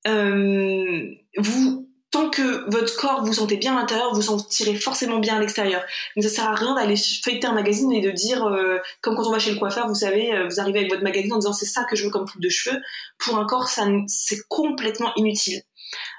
[0.08, 1.85] Euh, vous
[2.16, 5.84] tant que votre corps vous sentez bien à l'intérieur, vous sentirez forcément bien à l'extérieur.
[6.16, 9.28] Mais ça sert à rien d'aller feuilleter un magazine et de dire, euh, comme quand
[9.28, 11.52] on va chez le coiffeur, vous savez, euh, vous arrivez avec votre magazine en disant
[11.52, 12.80] c'est ça que je veux comme coupe de cheveux.
[13.18, 15.62] Pour un corps, c'est complètement inutile.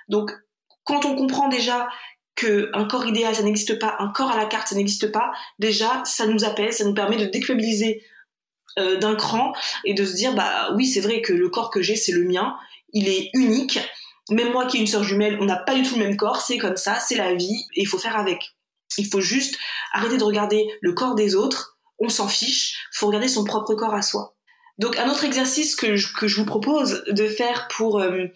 [0.08, 0.32] Donc,
[0.84, 1.88] quand on comprend déjà
[2.34, 5.32] que un corps idéal, ça n'existe pas, un corps à la carte, ça n'existe pas,
[5.58, 8.04] déjà, ça nous apaise, ça nous permet de déculpabiliser
[8.78, 9.54] euh, d'un cran
[9.84, 12.24] et de se dire, bah oui, c'est vrai que le corps que j'ai, c'est le
[12.24, 12.54] mien,
[12.92, 13.78] il est unique
[14.30, 16.40] même moi qui ai une sœur jumelle, on n'a pas du tout le même corps,
[16.40, 18.56] c'est comme ça, c'est la vie, il faut faire avec.
[18.98, 19.56] Il faut juste
[19.92, 23.74] arrêter de regarder le corps des autres, on s'en fiche, il faut regarder son propre
[23.74, 24.34] corps à soi.
[24.78, 28.26] Donc un autre exercice que je, vous propose de faire pour, euh,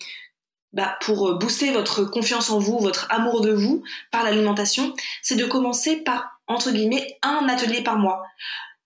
[0.72, 5.44] bah, pour booster votre confiance en vous, votre amour de vous par l'alimentation, c'est de
[5.44, 8.22] commencer par, entre guillemets, un atelier par mois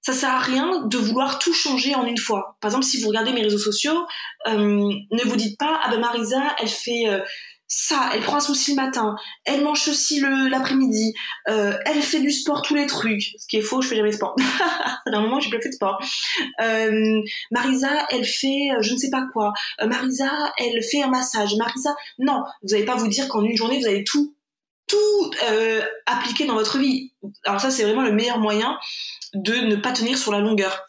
[0.04, 2.58] ça sert à rien de vouloir tout changer en une fois.
[2.60, 4.06] Par exemple, si vous regardez mes réseaux sociaux,
[4.46, 7.20] euh, ne vous dites pas ah ben Marisa, elle fait euh,
[7.66, 11.14] ça, elle prend un smoothie le matin, elle mange ceci l'après-midi,
[11.48, 13.32] euh, elle fait du sport tous les trucs.
[13.38, 14.36] Ce qui est faux, je fais jamais de sport.
[15.06, 15.98] un moment, j'ai pas fait de sport.
[17.50, 19.54] Marisa, elle fait je ne sais pas quoi.
[19.82, 21.56] Marisa, elle fait un massage.
[21.56, 24.33] Marisa, non, vous n'allez pas vous dire qu'en une journée vous allez tout
[24.86, 25.30] tout
[26.06, 27.12] appliquer dans votre vie.
[27.44, 28.78] Alors ça, c'est vraiment le meilleur moyen
[29.34, 30.82] de ne pas tenir sur la longueur.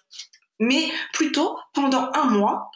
[0.60, 2.70] Mais plutôt, pendant un mois,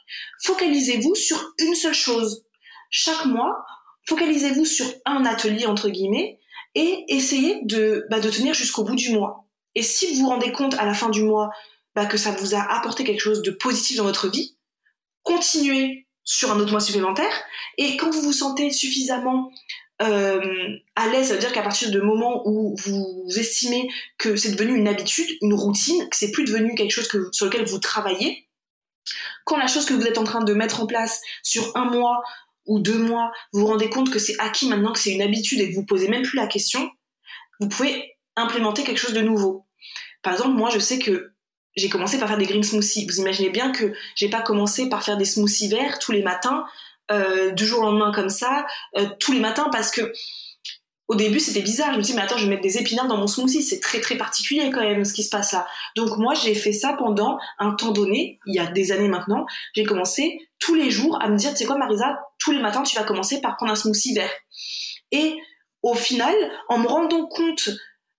[0.44, 2.44] focalisez-vous sur une seule chose.
[2.90, 3.66] Chaque mois,
[4.08, 6.40] focalisez-vous sur un atelier, entre guillemets,
[6.76, 9.46] et essayez de, bah, tenir jusqu'au bout du mois.
[9.76, 11.52] Et si vous vous rendez compte à la fin du mois
[11.96, 14.58] bah, que ça vous a apporté quelque chose de positif dans votre vie,
[15.24, 17.32] continuez sur un autre mois supplémentaire.
[17.78, 19.52] Et quand vous vous sentez suffisamment
[20.02, 24.52] euh, à l'aise, ça veut dire qu'à partir du moment où vous estimez que c'est
[24.52, 27.80] devenu une habitude, une routine, que c'est plus devenu quelque chose que, sur lequel vous
[27.80, 28.48] travaillez,
[29.44, 32.22] quand la chose que vous êtes en train de mettre en place sur un mois
[32.66, 35.60] ou deux mois, vous vous rendez compte que c'est acquis maintenant, que c'est une habitude
[35.60, 36.90] et que vous posez même plus la question,
[37.60, 39.66] vous pouvez implémenter quelque chose de nouveau.
[40.22, 41.34] Par exemple, moi, je sais que
[41.76, 43.06] j'ai commencé par faire des green smoothies.
[43.06, 46.66] Vous imaginez bien que j'ai pas commencé par faire des smoothies verts tous les matins
[47.12, 48.66] euh, du jour au lendemain comme ça,
[48.98, 50.12] euh, tous les matins, parce que
[51.08, 51.92] au début c'était bizarre.
[51.94, 53.80] Je me suis dit, mais attends, je vais mettre des épinards dans mon smoothie, c'est
[53.80, 55.68] très très particulier quand même ce qui se passe là.
[55.96, 59.46] Donc moi j'ai fait ça pendant un temps donné, il y a des années maintenant.
[59.74, 62.84] J'ai commencé tous les jours à me dire, tu sais quoi Marisa, tous les matins
[62.84, 64.32] tu vas commencer par prendre un smoothie vert.
[65.12, 65.36] Et
[65.82, 66.36] au final,
[66.68, 67.70] en me rendant compte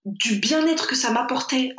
[0.04, 1.70] du bien-être que ça m'apportait,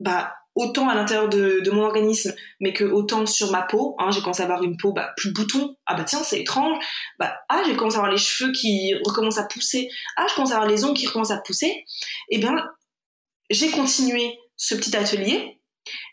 [0.00, 3.94] bah autant à l'intérieur de, mon organisme, mais que autant sur ma peau.
[3.98, 5.76] Hein, j'ai commencé à avoir une peau bah, plus de boutons.
[5.86, 6.78] Ah bah tiens, c'est étrange.
[7.18, 9.88] Bah, ah, j'ai commencé à avoir les cheveux qui recommencent à pousser.
[10.16, 11.84] Ah, je commence à avoir les ongles qui recommencent à pousser.
[12.30, 12.54] Eh bien,
[13.50, 15.60] j'ai continué ce petit atelier.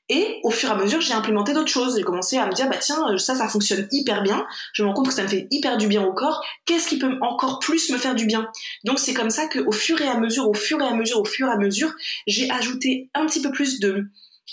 [0.09, 1.97] Et au fur et à mesure, j'ai implémenté d'autres choses.
[1.97, 4.45] J'ai commencé à me dire, bah tiens, ça, ça fonctionne hyper bien.
[4.71, 6.41] Je me rends compte que ça me fait hyper du bien au corps.
[6.65, 8.49] Qu'est-ce qui peut encore plus me faire du bien?
[8.85, 11.25] Donc c'est comme ça qu'au fur et à mesure, au fur et à mesure, au
[11.25, 11.93] fur et à mesure,
[12.25, 14.05] j'ai ajouté un petit peu plus de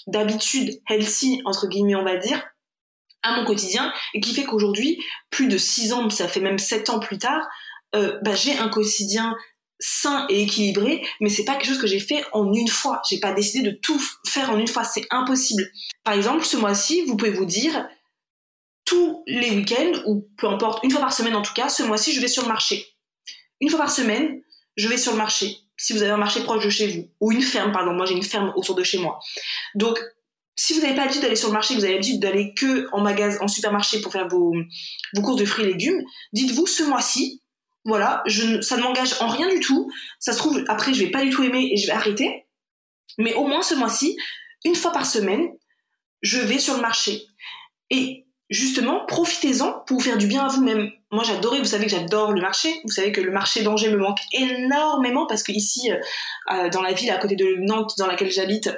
[0.06, 2.42] d'habitude healthy, entre guillemets, on va dire,
[3.22, 6.90] à mon quotidien, et qui fait qu'aujourd'hui, plus de 6 ans, ça fait même 7
[6.90, 7.46] ans plus tard,
[7.94, 9.34] euh, bah, j'ai un quotidien
[9.80, 13.00] sain et équilibré, mais c'est pas quelque chose que j'ai fait en une fois.
[13.08, 15.70] J'ai pas décidé de tout faire en une fois, c'est impossible.
[16.04, 17.86] Par exemple, ce mois-ci, vous pouvez vous dire,
[18.84, 22.12] tous les week-ends, ou peu importe, une fois par semaine en tout cas, ce mois-ci,
[22.12, 22.86] je vais sur le marché.
[23.60, 24.42] Une fois par semaine,
[24.76, 27.32] je vais sur le marché si vous avez un marché proche de chez vous, ou
[27.32, 29.18] une ferme, pardon, moi j'ai une ferme autour de chez moi.
[29.74, 29.98] Donc,
[30.56, 33.00] si vous n'avez pas l'habitude d'aller sur le marché, vous avez l'habitude d'aller que en
[33.00, 34.54] magasin, en supermarché pour faire vos,
[35.16, 36.02] courses de fruits et légumes,
[36.32, 37.42] dites-vous ce mois-ci,
[37.84, 38.22] voilà,
[38.62, 39.90] ça ne m'engage en rien du tout.
[40.18, 42.46] Ça se trouve, après, je vais pas du tout aimer et je vais arrêter.
[43.18, 44.16] Mais au moins ce mois-ci,
[44.64, 45.48] une fois par semaine,
[46.22, 47.26] je vais sur le marché.
[47.90, 50.90] Et justement, profitez-en pour vous faire du bien à vous-même.
[51.14, 53.96] Moi j'adorais, vous savez que j'adore le marché, vous savez que le marché d'Angers me
[53.96, 55.96] manque énormément parce que ici, euh,
[56.52, 58.68] euh, dans la ville à côté de Nantes dans laquelle j'habite,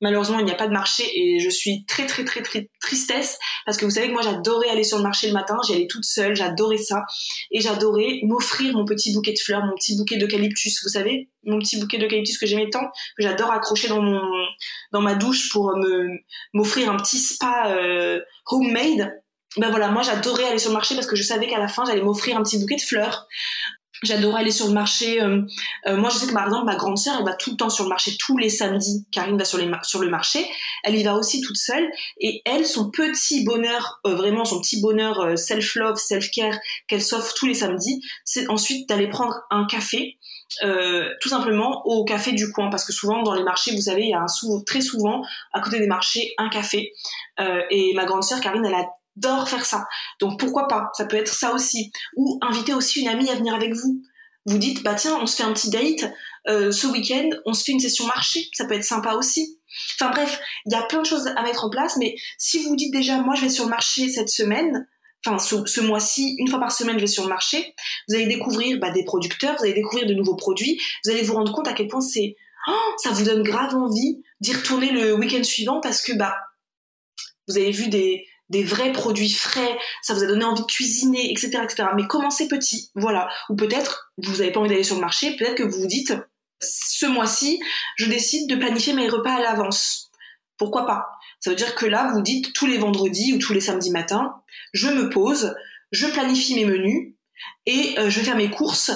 [0.00, 3.38] malheureusement il n'y a pas de marché et je suis très très très très tristesse
[3.66, 5.88] parce que vous savez que moi j'adorais aller sur le marché le matin, j'y allais
[5.88, 7.02] toute seule, j'adorais ça.
[7.50, 11.58] Et j'adorais m'offrir mon petit bouquet de fleurs, mon petit bouquet d'eucalyptus, vous savez, mon
[11.58, 12.86] petit bouquet d'eucalyptus que j'aimais tant,
[13.16, 14.22] que j'adore accrocher dans mon
[14.92, 16.06] dans ma douche pour me
[16.54, 19.10] m'offrir un petit spa euh, homemade
[19.56, 21.84] ben voilà, moi j'adorais aller sur le marché parce que je savais qu'à la fin
[21.84, 23.26] j'allais m'offrir un petit bouquet de fleurs.
[24.02, 25.20] J'adorais aller sur le marché.
[25.22, 25.42] Euh,
[25.86, 27.68] euh, moi, je sais que par exemple, ma grande sœur, elle va tout le temps
[27.68, 29.06] sur le marché tous les samedis.
[29.12, 30.46] Karine va sur, les sur le marché.
[30.84, 31.86] Elle y va aussi toute seule.
[32.18, 37.46] Et elle, son petit bonheur, euh, vraiment son petit bonheur self-love, self-care qu'elle s'offre tous
[37.46, 40.16] les samedis, c'est ensuite d'aller prendre un café.
[41.20, 44.10] tout simplement au café du coin parce que souvent dans les marchés vous savez il
[44.10, 45.22] y a un très souvent
[45.52, 46.92] à côté des marchés un café
[47.70, 48.84] et ma grande sœur Karine elle a
[49.16, 49.86] adore faire ça.
[50.20, 50.90] Donc pourquoi pas?
[50.94, 51.92] Ça peut être ça aussi.
[52.16, 54.02] Ou inviter aussi une amie à venir avec vous.
[54.46, 56.10] Vous dites, bah tiens, on se fait un petit date
[56.48, 59.58] euh, ce week-end, on se fait une session marché, ça peut être sympa aussi.
[59.94, 62.74] Enfin bref, il y a plein de choses à mettre en place, mais si vous
[62.74, 64.88] dites déjà, moi je vais sur le marché cette semaine,
[65.24, 67.74] enfin ce, mois-ci, une fois par semaine, je vais sur le marché,
[68.08, 71.34] vous allez découvrir bah, des producteurs, vous allez découvrir de nouveaux produits, vous allez vous
[71.34, 72.36] rendre compte à quel point c'est,
[72.68, 76.34] oh, ça vous donne grave envie d'y retourner le week-end suivant parce que bah
[77.48, 81.30] vous avez vu des, des vrais produits frais, ça vous a donné envie de cuisiner,
[81.30, 81.88] etc., etc.
[81.96, 83.28] Mais commencez petit, voilà.
[83.48, 86.12] Ou peut-être, vous n'avez pas envie d'aller sur le marché, peut-être que vous vous dites,
[86.60, 87.60] ce mois-ci,
[87.96, 90.10] je décide de planifier mes repas à l'avance.
[90.58, 91.06] Pourquoi pas?
[91.38, 94.34] Ça veut dire que là, vous dites tous les vendredis ou tous les samedis matins,
[94.74, 95.54] je me pose,
[95.92, 97.14] je planifie mes menus
[97.66, 98.92] et euh, je vais faire mes courses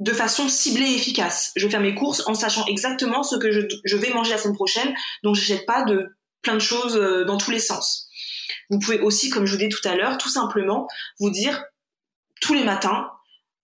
[0.00, 1.52] de façon ciblée et efficace.
[1.56, 4.54] Je vais faire mes courses en sachant exactement ce que je, vais manger la semaine
[4.54, 6.08] prochaine, donc je jette pas de
[6.42, 8.07] plein de choses euh, dans tous les sens.
[8.70, 10.88] Vous pouvez aussi, comme je vous disais tout à l'heure, tout simplement
[11.18, 11.64] vous dire
[12.40, 13.10] tous les matins,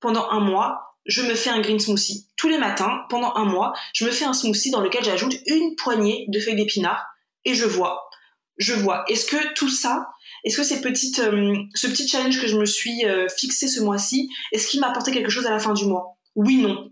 [0.00, 2.26] pendant un mois, je me fais un green smoothie.
[2.36, 5.76] Tous les matins, pendant un mois, je me fais un smoothie dans lequel j'ajoute une
[5.76, 7.06] poignée de feuilles d'épinards
[7.44, 8.08] et je vois.
[8.56, 9.04] Je vois.
[9.08, 10.08] Est-ce que tout ça,
[10.44, 13.80] est-ce que ces petites, euh, ce petit challenge que je me suis euh, fixé ce
[13.80, 16.16] mois-ci, est-ce qu'il m'a apporté quelque chose à la fin du mois?
[16.36, 16.90] Oui, non.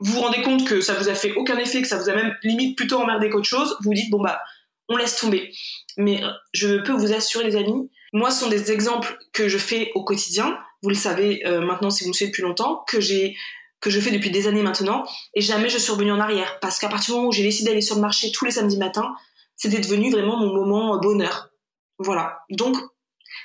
[0.00, 2.14] Vous vous rendez compte que ça vous a fait aucun effet, que ça vous a
[2.14, 4.40] même limite plutôt emmerdé qu'autre chose, vous dites bon bah
[4.88, 5.52] on laisse tomber.
[5.96, 9.58] Mais euh, je peux vous assurer, les amis, moi, ce sont des exemples que je
[9.58, 10.58] fais au quotidien.
[10.82, 13.36] Vous le savez euh, maintenant si vous me suivez depuis longtemps, que j'ai
[13.80, 15.04] que je fais depuis des années maintenant,
[15.34, 16.58] et jamais je suis revenue en arrière.
[16.60, 18.78] Parce qu'à partir du moment où j'ai décidé d'aller sur le marché tous les samedis
[18.78, 19.14] matins,
[19.56, 21.50] c'était devenu vraiment mon moment bonheur.
[21.98, 22.38] Voilà.
[22.48, 22.78] Donc,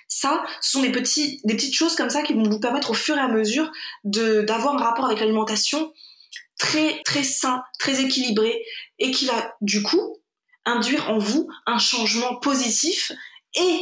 [0.08, 2.94] ça, ce sont des, petits, des petites choses comme ça qui vont vous permettre au
[2.94, 3.70] fur et à mesure
[4.06, 5.92] d'avoir un rapport avec l'alimentation
[6.58, 8.64] très très sain, très équilibré,
[8.98, 10.19] et qui va du coup
[10.66, 13.12] induire en vous un changement positif
[13.56, 13.80] et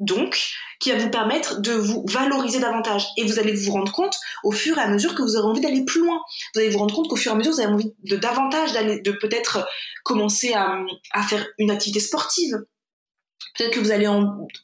[0.00, 0.50] donc
[0.80, 3.06] qui va vous permettre de vous valoriser davantage.
[3.16, 5.60] Et vous allez vous rendre compte au fur et à mesure que vous aurez envie
[5.60, 6.20] d'aller plus loin.
[6.54, 8.72] Vous allez vous rendre compte qu'au fur et à mesure, vous avez envie de davantage
[8.72, 9.66] d'aller, de peut-être
[10.02, 10.78] commencer à,
[11.12, 12.58] à faire une activité sportive,
[13.56, 14.08] Peut-être que vous allez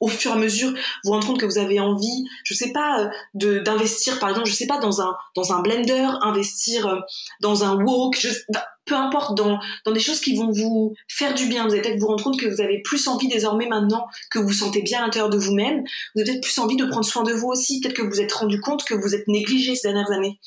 [0.01, 0.73] au fur et à mesure
[1.05, 4.49] vous rendre compte que vous avez envie, je sais pas, euh, de d'investir par exemple,
[4.49, 7.01] je sais pas dans un dans un blender, investir euh,
[7.41, 11.47] dans un wok, bah, peu importe dans dans des choses qui vont vous faire du
[11.47, 11.65] bien.
[11.67, 14.49] Vous allez peut-être vous rendre compte que vous avez plus envie désormais maintenant que vous
[14.49, 15.85] vous sentez bien à l'intérieur de vous-même.
[16.15, 17.81] Vous avez peut-être plus envie de prendre soin de vous aussi.
[17.81, 20.39] Peut-être que vous vous êtes rendu compte que vous êtes négligé ces dernières années.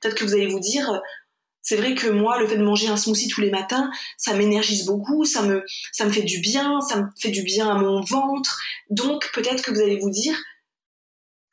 [0.00, 1.00] Peut-être que vous allez vous dire
[1.66, 4.86] c'est vrai que moi, le fait de manger un smoothie tous les matins, ça m'énergise
[4.86, 5.64] beaucoup, ça me,
[6.12, 8.60] fait du bien, ça me fait du bien à mon ventre.
[8.88, 10.40] Donc peut-être que vous allez vous dire,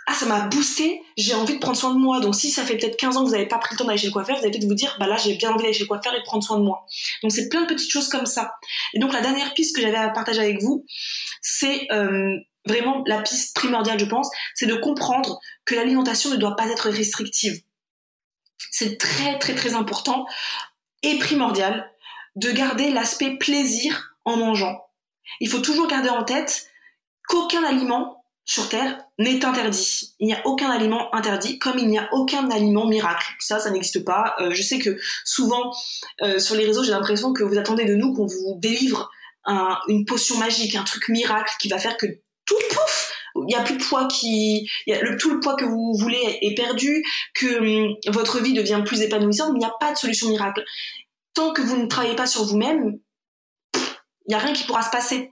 [0.05, 2.19] ah ça m'a boosté, j'ai envie de prendre soin de moi.
[2.19, 3.97] Donc si ça fait peut-être 15 ans que vous n'avez pas pris le temps d'aller
[3.97, 5.85] chez le coiffeur, vous allez peut-être vous dire, bah là j'ai bien envie d'aller chez
[5.85, 6.85] le coiffeur et de prendre soin de moi.
[7.23, 8.53] Donc c'est plein de petites choses comme ça.
[8.93, 10.85] Et donc la dernière piste que j'avais à partager avec vous,
[11.41, 12.37] c'est euh,
[12.67, 16.91] vraiment la piste primordiale je pense, c'est de comprendre que l'alimentation ne doit pas être
[16.91, 17.63] restrictive.
[18.73, 20.25] C'est très très très important
[21.03, 21.91] et primordial
[22.35, 24.87] de garder l'aspect plaisir en mangeant.
[25.39, 26.71] Il faut toujours garder en tête
[27.27, 30.15] qu'aucun aliment sur Terre n'est interdit.
[30.19, 33.35] Il n'y a aucun aliment interdit, comme il n'y a aucun aliment miracle.
[33.39, 34.35] Ça, ça n'existe pas.
[34.39, 35.71] Euh, je sais que souvent,
[36.23, 39.11] euh, sur les réseaux, j'ai l'impression que vous attendez de nous qu'on vous délivre
[39.87, 42.05] une potion magique, un truc miracle qui va faire que
[42.45, 43.02] tout pouf
[43.47, 44.69] il y a plus de poids qui,
[45.19, 49.51] tout le poids que vous voulez est perdu, que hum, votre vie devient plus épanouissante,
[49.53, 50.63] mais il n'y a pas de solution miracle.
[51.33, 52.99] Tant que vous ne travaillez pas sur vous-même,
[53.75, 55.31] il n'y a rien qui pourra se passer.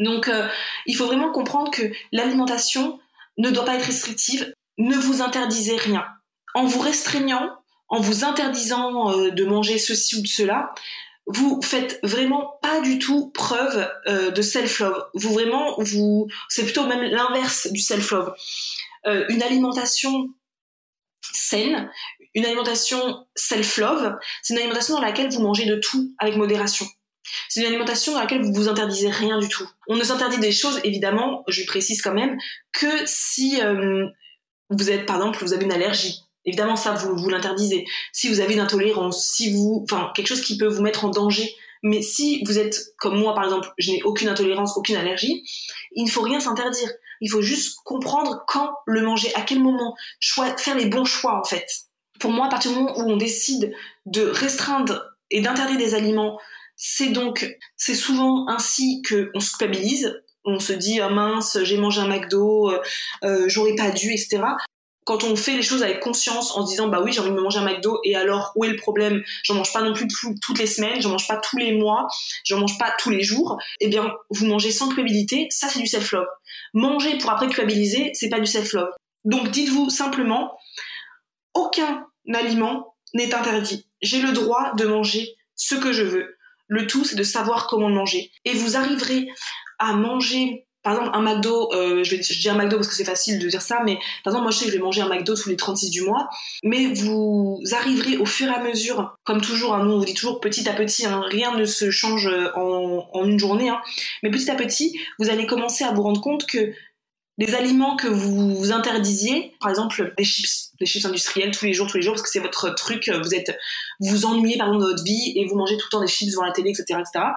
[0.00, 0.48] Donc, euh,
[0.86, 2.98] il faut vraiment comprendre que l'alimentation
[3.38, 4.54] ne doit pas être restrictive.
[4.78, 6.04] Ne vous interdisez rien.
[6.54, 7.50] En vous restreignant,
[7.88, 10.74] en vous interdisant euh, de manger ceci ou cela,
[11.26, 15.06] vous faites vraiment pas du tout preuve euh, de self-love.
[15.14, 18.34] Vous vraiment, vous, c'est plutôt même l'inverse du self-love.
[19.06, 20.28] euh, une alimentation
[21.32, 21.90] saine,
[22.34, 26.86] une alimentation self-love, c'est une alimentation dans laquelle vous mangez de tout avec modération.
[27.48, 29.68] C'est une alimentation dans laquelle vous vous interdisez rien du tout.
[29.86, 32.36] On ne s'interdit des choses, évidemment, je précise quand même,
[32.72, 34.06] que si euh,
[34.70, 36.22] vous êtes, par exemple, vous avez une allergie.
[36.44, 37.84] Évidemment, ça, vous, vous l'interdisez.
[38.12, 41.08] Si vous avez une intolérance, si vous, enfin, quelque chose qui peut vous mettre en
[41.08, 41.54] danger.
[41.84, 45.44] Mais si vous êtes comme moi, par exemple, je n'ai aucune intolérance, aucune allergie,
[45.94, 46.90] il ne faut rien s'interdire.
[47.20, 51.38] Il faut juste comprendre quand le manger, à quel moment, choix, faire les bons choix,
[51.38, 51.66] en fait.
[52.18, 53.72] Pour moi, à partir du moment où on décide
[54.06, 56.38] de restreindre et d'interdire des aliments,
[56.76, 60.20] c'est donc, c'est souvent ainsi qu'on se culpabilise.
[60.44, 62.80] On se dit, ah mince, j'ai mangé un McDo, euh,
[63.22, 64.42] euh, j'aurais pas dû, etc
[65.04, 67.34] quand on fait les choses avec conscience en se disant bah oui j'ai envie de
[67.34, 69.22] me manger un McDo et alors où est le problème?
[69.42, 70.06] J'en mange pas non plus
[70.40, 72.06] toutes les semaines j'en mange pas tous les mois
[72.44, 73.58] j'en mange pas tous les jours.
[73.80, 76.26] Eh bien vous mangez sans culpabilité ça c'est du self love
[76.74, 78.90] manger pour après culpabiliser c'est pas du self love
[79.24, 80.56] donc dites-vous simplement
[81.54, 83.86] aucun aliment n'est interdit.
[84.00, 86.36] J'ai le droit de manger ce que je veux.
[86.66, 88.30] Le tout c'est de savoir comment le manger.
[88.44, 89.28] Et vous arriverez
[89.78, 93.38] à manger par exemple, un McDo, euh, je, dis un McDo parce que c'est facile
[93.38, 95.34] de dire ça, mais par exemple, moi je sais que je vais manger un McDo
[95.34, 96.28] tous les 36 du mois,
[96.64, 100.14] mais vous arriverez au fur et à mesure, comme toujours, hein, nous on vous dit
[100.14, 103.80] toujours petit à petit, hein, rien ne se change en, en une journée, hein,
[104.22, 106.72] mais petit à petit, vous allez commencer à vous rendre compte que
[107.38, 111.86] les aliments que vous interdisiez, par exemple des chips, des chips industriels tous les jours,
[111.86, 113.56] tous les jours, parce que c'est votre truc, vous êtes,
[114.00, 116.30] vous ennuyez par exemple de votre vie et vous mangez tout le temps des chips
[116.30, 117.30] devant la télé, etc., etc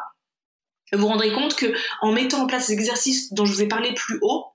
[0.93, 3.67] vous vous rendrez compte que en mettant en place ces exercices dont je vous ai
[3.67, 4.45] parlé plus haut,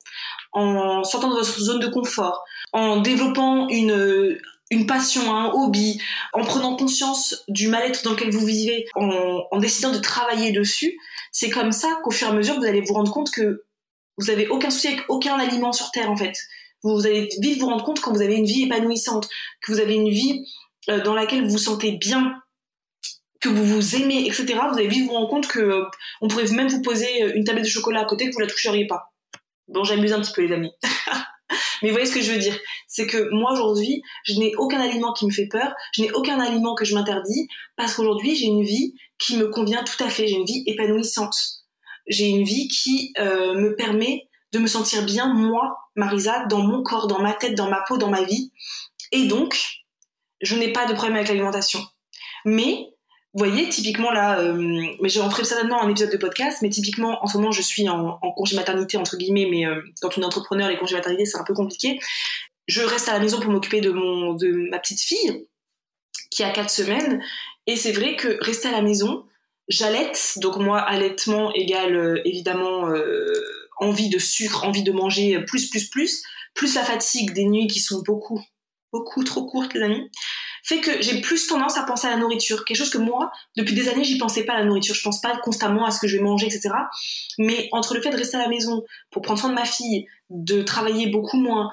[0.53, 4.39] en sortant de votre zone de confort, en développant une
[4.73, 6.01] une passion, un hobby,
[6.33, 10.97] en prenant conscience du mal-être dans lequel vous vivez, en, en décidant de travailler dessus,
[11.33, 13.65] c'est comme ça qu'au fur et à mesure vous allez vous rendre compte que
[14.17, 16.35] vous avez aucun souci avec aucun aliment sur terre en fait.
[16.83, 19.29] Vous allez vite vous rendre compte quand vous avez une vie épanouissante,
[19.61, 20.47] que vous avez une vie
[20.89, 22.35] euh, dans laquelle vous vous sentez bien,
[23.41, 25.85] que vous vous aimez, etc., vous allez vite vous rendre compte que euh,
[26.21, 28.47] on pourrait même vous poser euh, une tablette de chocolat à côté que vous la
[28.47, 29.13] toucheriez pas.
[29.69, 30.73] Bon, j'amuse un petit peu les amis.
[31.83, 34.81] Mais vous voyez ce que je veux dire C'est que moi aujourd'hui, je n'ai aucun
[34.81, 38.47] aliment qui me fait peur, je n'ai aucun aliment que je m'interdis, parce qu'aujourd'hui j'ai
[38.47, 41.35] une vie qui me convient tout à fait, j'ai une vie épanouissante.
[42.07, 46.83] J'ai une vie qui euh, me permet de me sentir bien, moi, Marisa, dans mon
[46.83, 48.53] corps, dans ma tête, dans ma peau, dans ma vie.
[49.13, 49.59] Et donc,
[50.41, 51.81] je n'ai pas de problème avec l'alimentation.
[52.45, 52.89] Mais
[53.33, 54.55] vous voyez, typiquement là, euh,
[55.01, 57.89] mais je ferai certainement un épisode de podcast, mais typiquement en ce moment je suis
[57.89, 61.39] en, congé maternité entre guillemets, mais euh, quand on est entrepreneur, les congés maternité c'est
[61.39, 62.01] un peu compliqué.
[62.67, 65.47] Je reste à la maison pour m'occuper de mon de ma petite fille
[66.33, 67.23] qui a quatre semaines,
[67.69, 69.25] et c'est vrai que rester à la maison,
[69.69, 73.33] j'allaite, donc moi allaitement égale euh, évidemment euh,
[73.79, 76.25] envie de sucre, envie de manger plus plus plus,
[76.55, 78.43] plus la fatigue des nuits qui sont beaucoup
[78.93, 80.11] beaucoup trop courtes les amis
[80.65, 82.65] fait que j'ai plus tendance à penser à la nourriture.
[82.65, 84.95] Quelque chose que moi, depuis des années, j'y pensais pas à la nourriture.
[84.95, 86.71] Je pense pas constamment à ce que je vais manger, etc.
[87.39, 90.07] Mais entre le fait de rester à la maison pour prendre soin de ma fille,
[90.29, 91.71] de travailler beaucoup moins,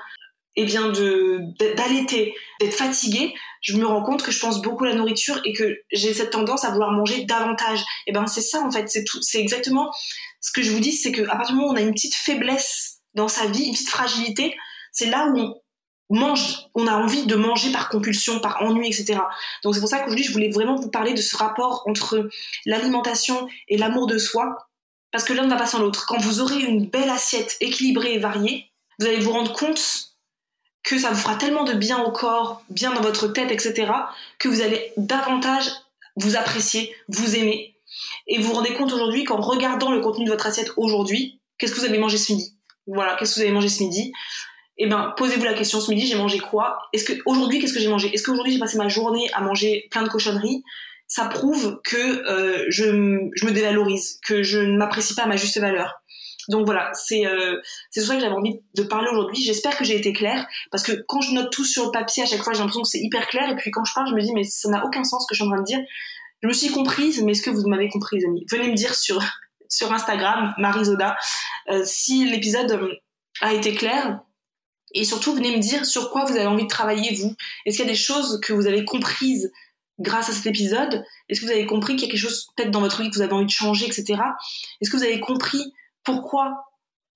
[0.57, 1.39] et bien de
[1.75, 5.53] d'allaiter, d'être fatiguée, je me rends compte que je pense beaucoup à la nourriture et
[5.53, 7.79] que j'ai cette tendance à vouloir manger davantage.
[8.07, 9.91] Et ben c'est ça en fait, c'est tout, c'est exactement
[10.41, 11.93] ce que je vous dis, c'est que à partir du moment où on a une
[11.93, 14.55] petite faiblesse dans sa vie, une petite fragilité,
[14.91, 15.53] c'est là où on,
[16.09, 19.19] on a envie de manger par compulsion, par ennui, etc.
[19.63, 22.29] Donc c'est pour ça qu'aujourd'hui je voulais vraiment vous parler de ce rapport entre
[22.65, 24.69] l'alimentation et l'amour de soi,
[25.11, 26.05] parce que l'un ne va pas sans l'autre.
[26.07, 30.13] Quand vous aurez une belle assiette équilibrée et variée, vous allez vous rendre compte
[30.83, 33.91] que ça vous fera tellement de bien au corps, bien dans votre tête, etc.,
[34.39, 35.69] que vous allez davantage
[36.15, 37.75] vous apprécier, vous aimer.
[38.27, 41.73] Et vous vous rendez compte aujourd'hui qu'en regardant le contenu de votre assiette aujourd'hui, qu'est-ce
[41.73, 42.53] que vous avez mangé ce midi?
[42.87, 44.13] Voilà, qu'est-ce que vous avez mangé ce midi?
[44.77, 46.77] Eh ben posez-vous la question ce midi j'ai mangé quoi?
[46.93, 48.13] Est-ce que aujourd'hui qu'est-ce que j'ai mangé?
[48.13, 50.63] Est-ce qu'aujourd'hui j'ai passé ma journée à manger plein de cochonneries?
[51.07, 52.83] Ça prouve que euh, je,
[53.33, 56.01] je, me dévalorise, que je ne m'apprécie pas à ma juste valeur.
[56.49, 57.59] Donc voilà, c'est euh,
[57.91, 59.41] c'est ça que j'avais envie de parler aujourd'hui.
[59.41, 62.25] J'espère que j'ai été claire parce que quand je note tout sur le papier à
[62.25, 64.21] chaque fois j'ai l'impression que c'est hyper clair et puis quand je parle je me
[64.21, 65.79] dis mais ça n'a aucun sens ce que je suis en train de dire.
[66.43, 68.45] Je me suis comprise, mais est-ce que vous m'avez compris les amis?
[68.51, 69.21] Venez me dire sur
[69.69, 71.17] sur Instagram, Marisoda,
[71.69, 72.93] euh, si l'épisode euh,
[73.41, 74.21] a été clair
[74.93, 77.35] et surtout, venez me dire sur quoi vous avez envie de travailler, vous.
[77.65, 79.51] Est-ce qu'il y a des choses que vous avez comprises
[79.99, 81.03] grâce à cet épisode?
[81.27, 83.15] Est-ce que vous avez compris qu'il y a quelque chose peut-être dans votre vie que
[83.15, 84.21] vous avez envie de changer, etc.
[84.81, 85.73] Est-ce que vous avez compris
[86.03, 86.65] pourquoi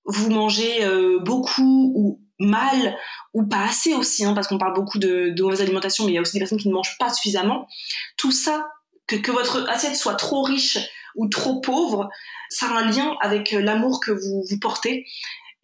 [0.04, 2.98] vous mangez euh, beaucoup ou mal
[3.34, 6.18] ou pas assez aussi, hein, parce qu'on parle beaucoup de, mauvaise alimentation, mais il y
[6.18, 7.68] a aussi des personnes qui ne mangent pas suffisamment.
[8.16, 8.68] Tout ça,
[9.06, 10.78] que, que votre assiette soit trop riche
[11.14, 12.08] ou trop pauvre,
[12.48, 15.06] ça a un lien avec l'amour que vous, vous portez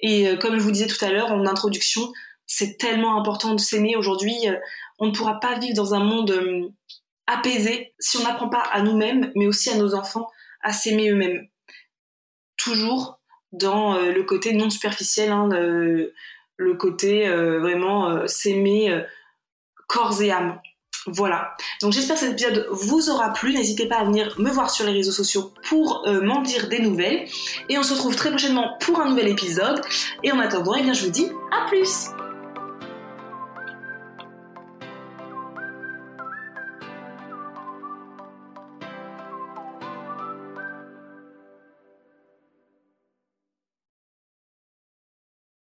[0.01, 2.12] et euh, comme je vous disais tout à l'heure en introduction,
[2.46, 4.34] C'est tellement important de s'aimer aujourd'hui.
[4.99, 6.32] On ne pourra pas vivre dans un monde
[7.26, 10.26] apaisé si on n'apprend pas à nous-mêmes, mais aussi à nos enfants,
[10.62, 11.46] à s'aimer eux-mêmes.
[12.57, 13.20] Toujours
[13.53, 19.05] dans le côté non superficiel, hein, le côté vraiment s'aimer
[19.88, 20.59] corps et âme.
[21.07, 21.57] Voilà.
[21.80, 23.55] Donc j'espère que cet épisode vous aura plu.
[23.55, 26.80] N'hésitez pas à venir me voir sur les réseaux sociaux pour euh, m'en dire des
[26.80, 27.26] nouvelles.
[27.68, 29.80] Et on se retrouve très prochainement pour un nouvel épisode.
[30.22, 32.11] Et en attendant, eh bien, je vous dis à plus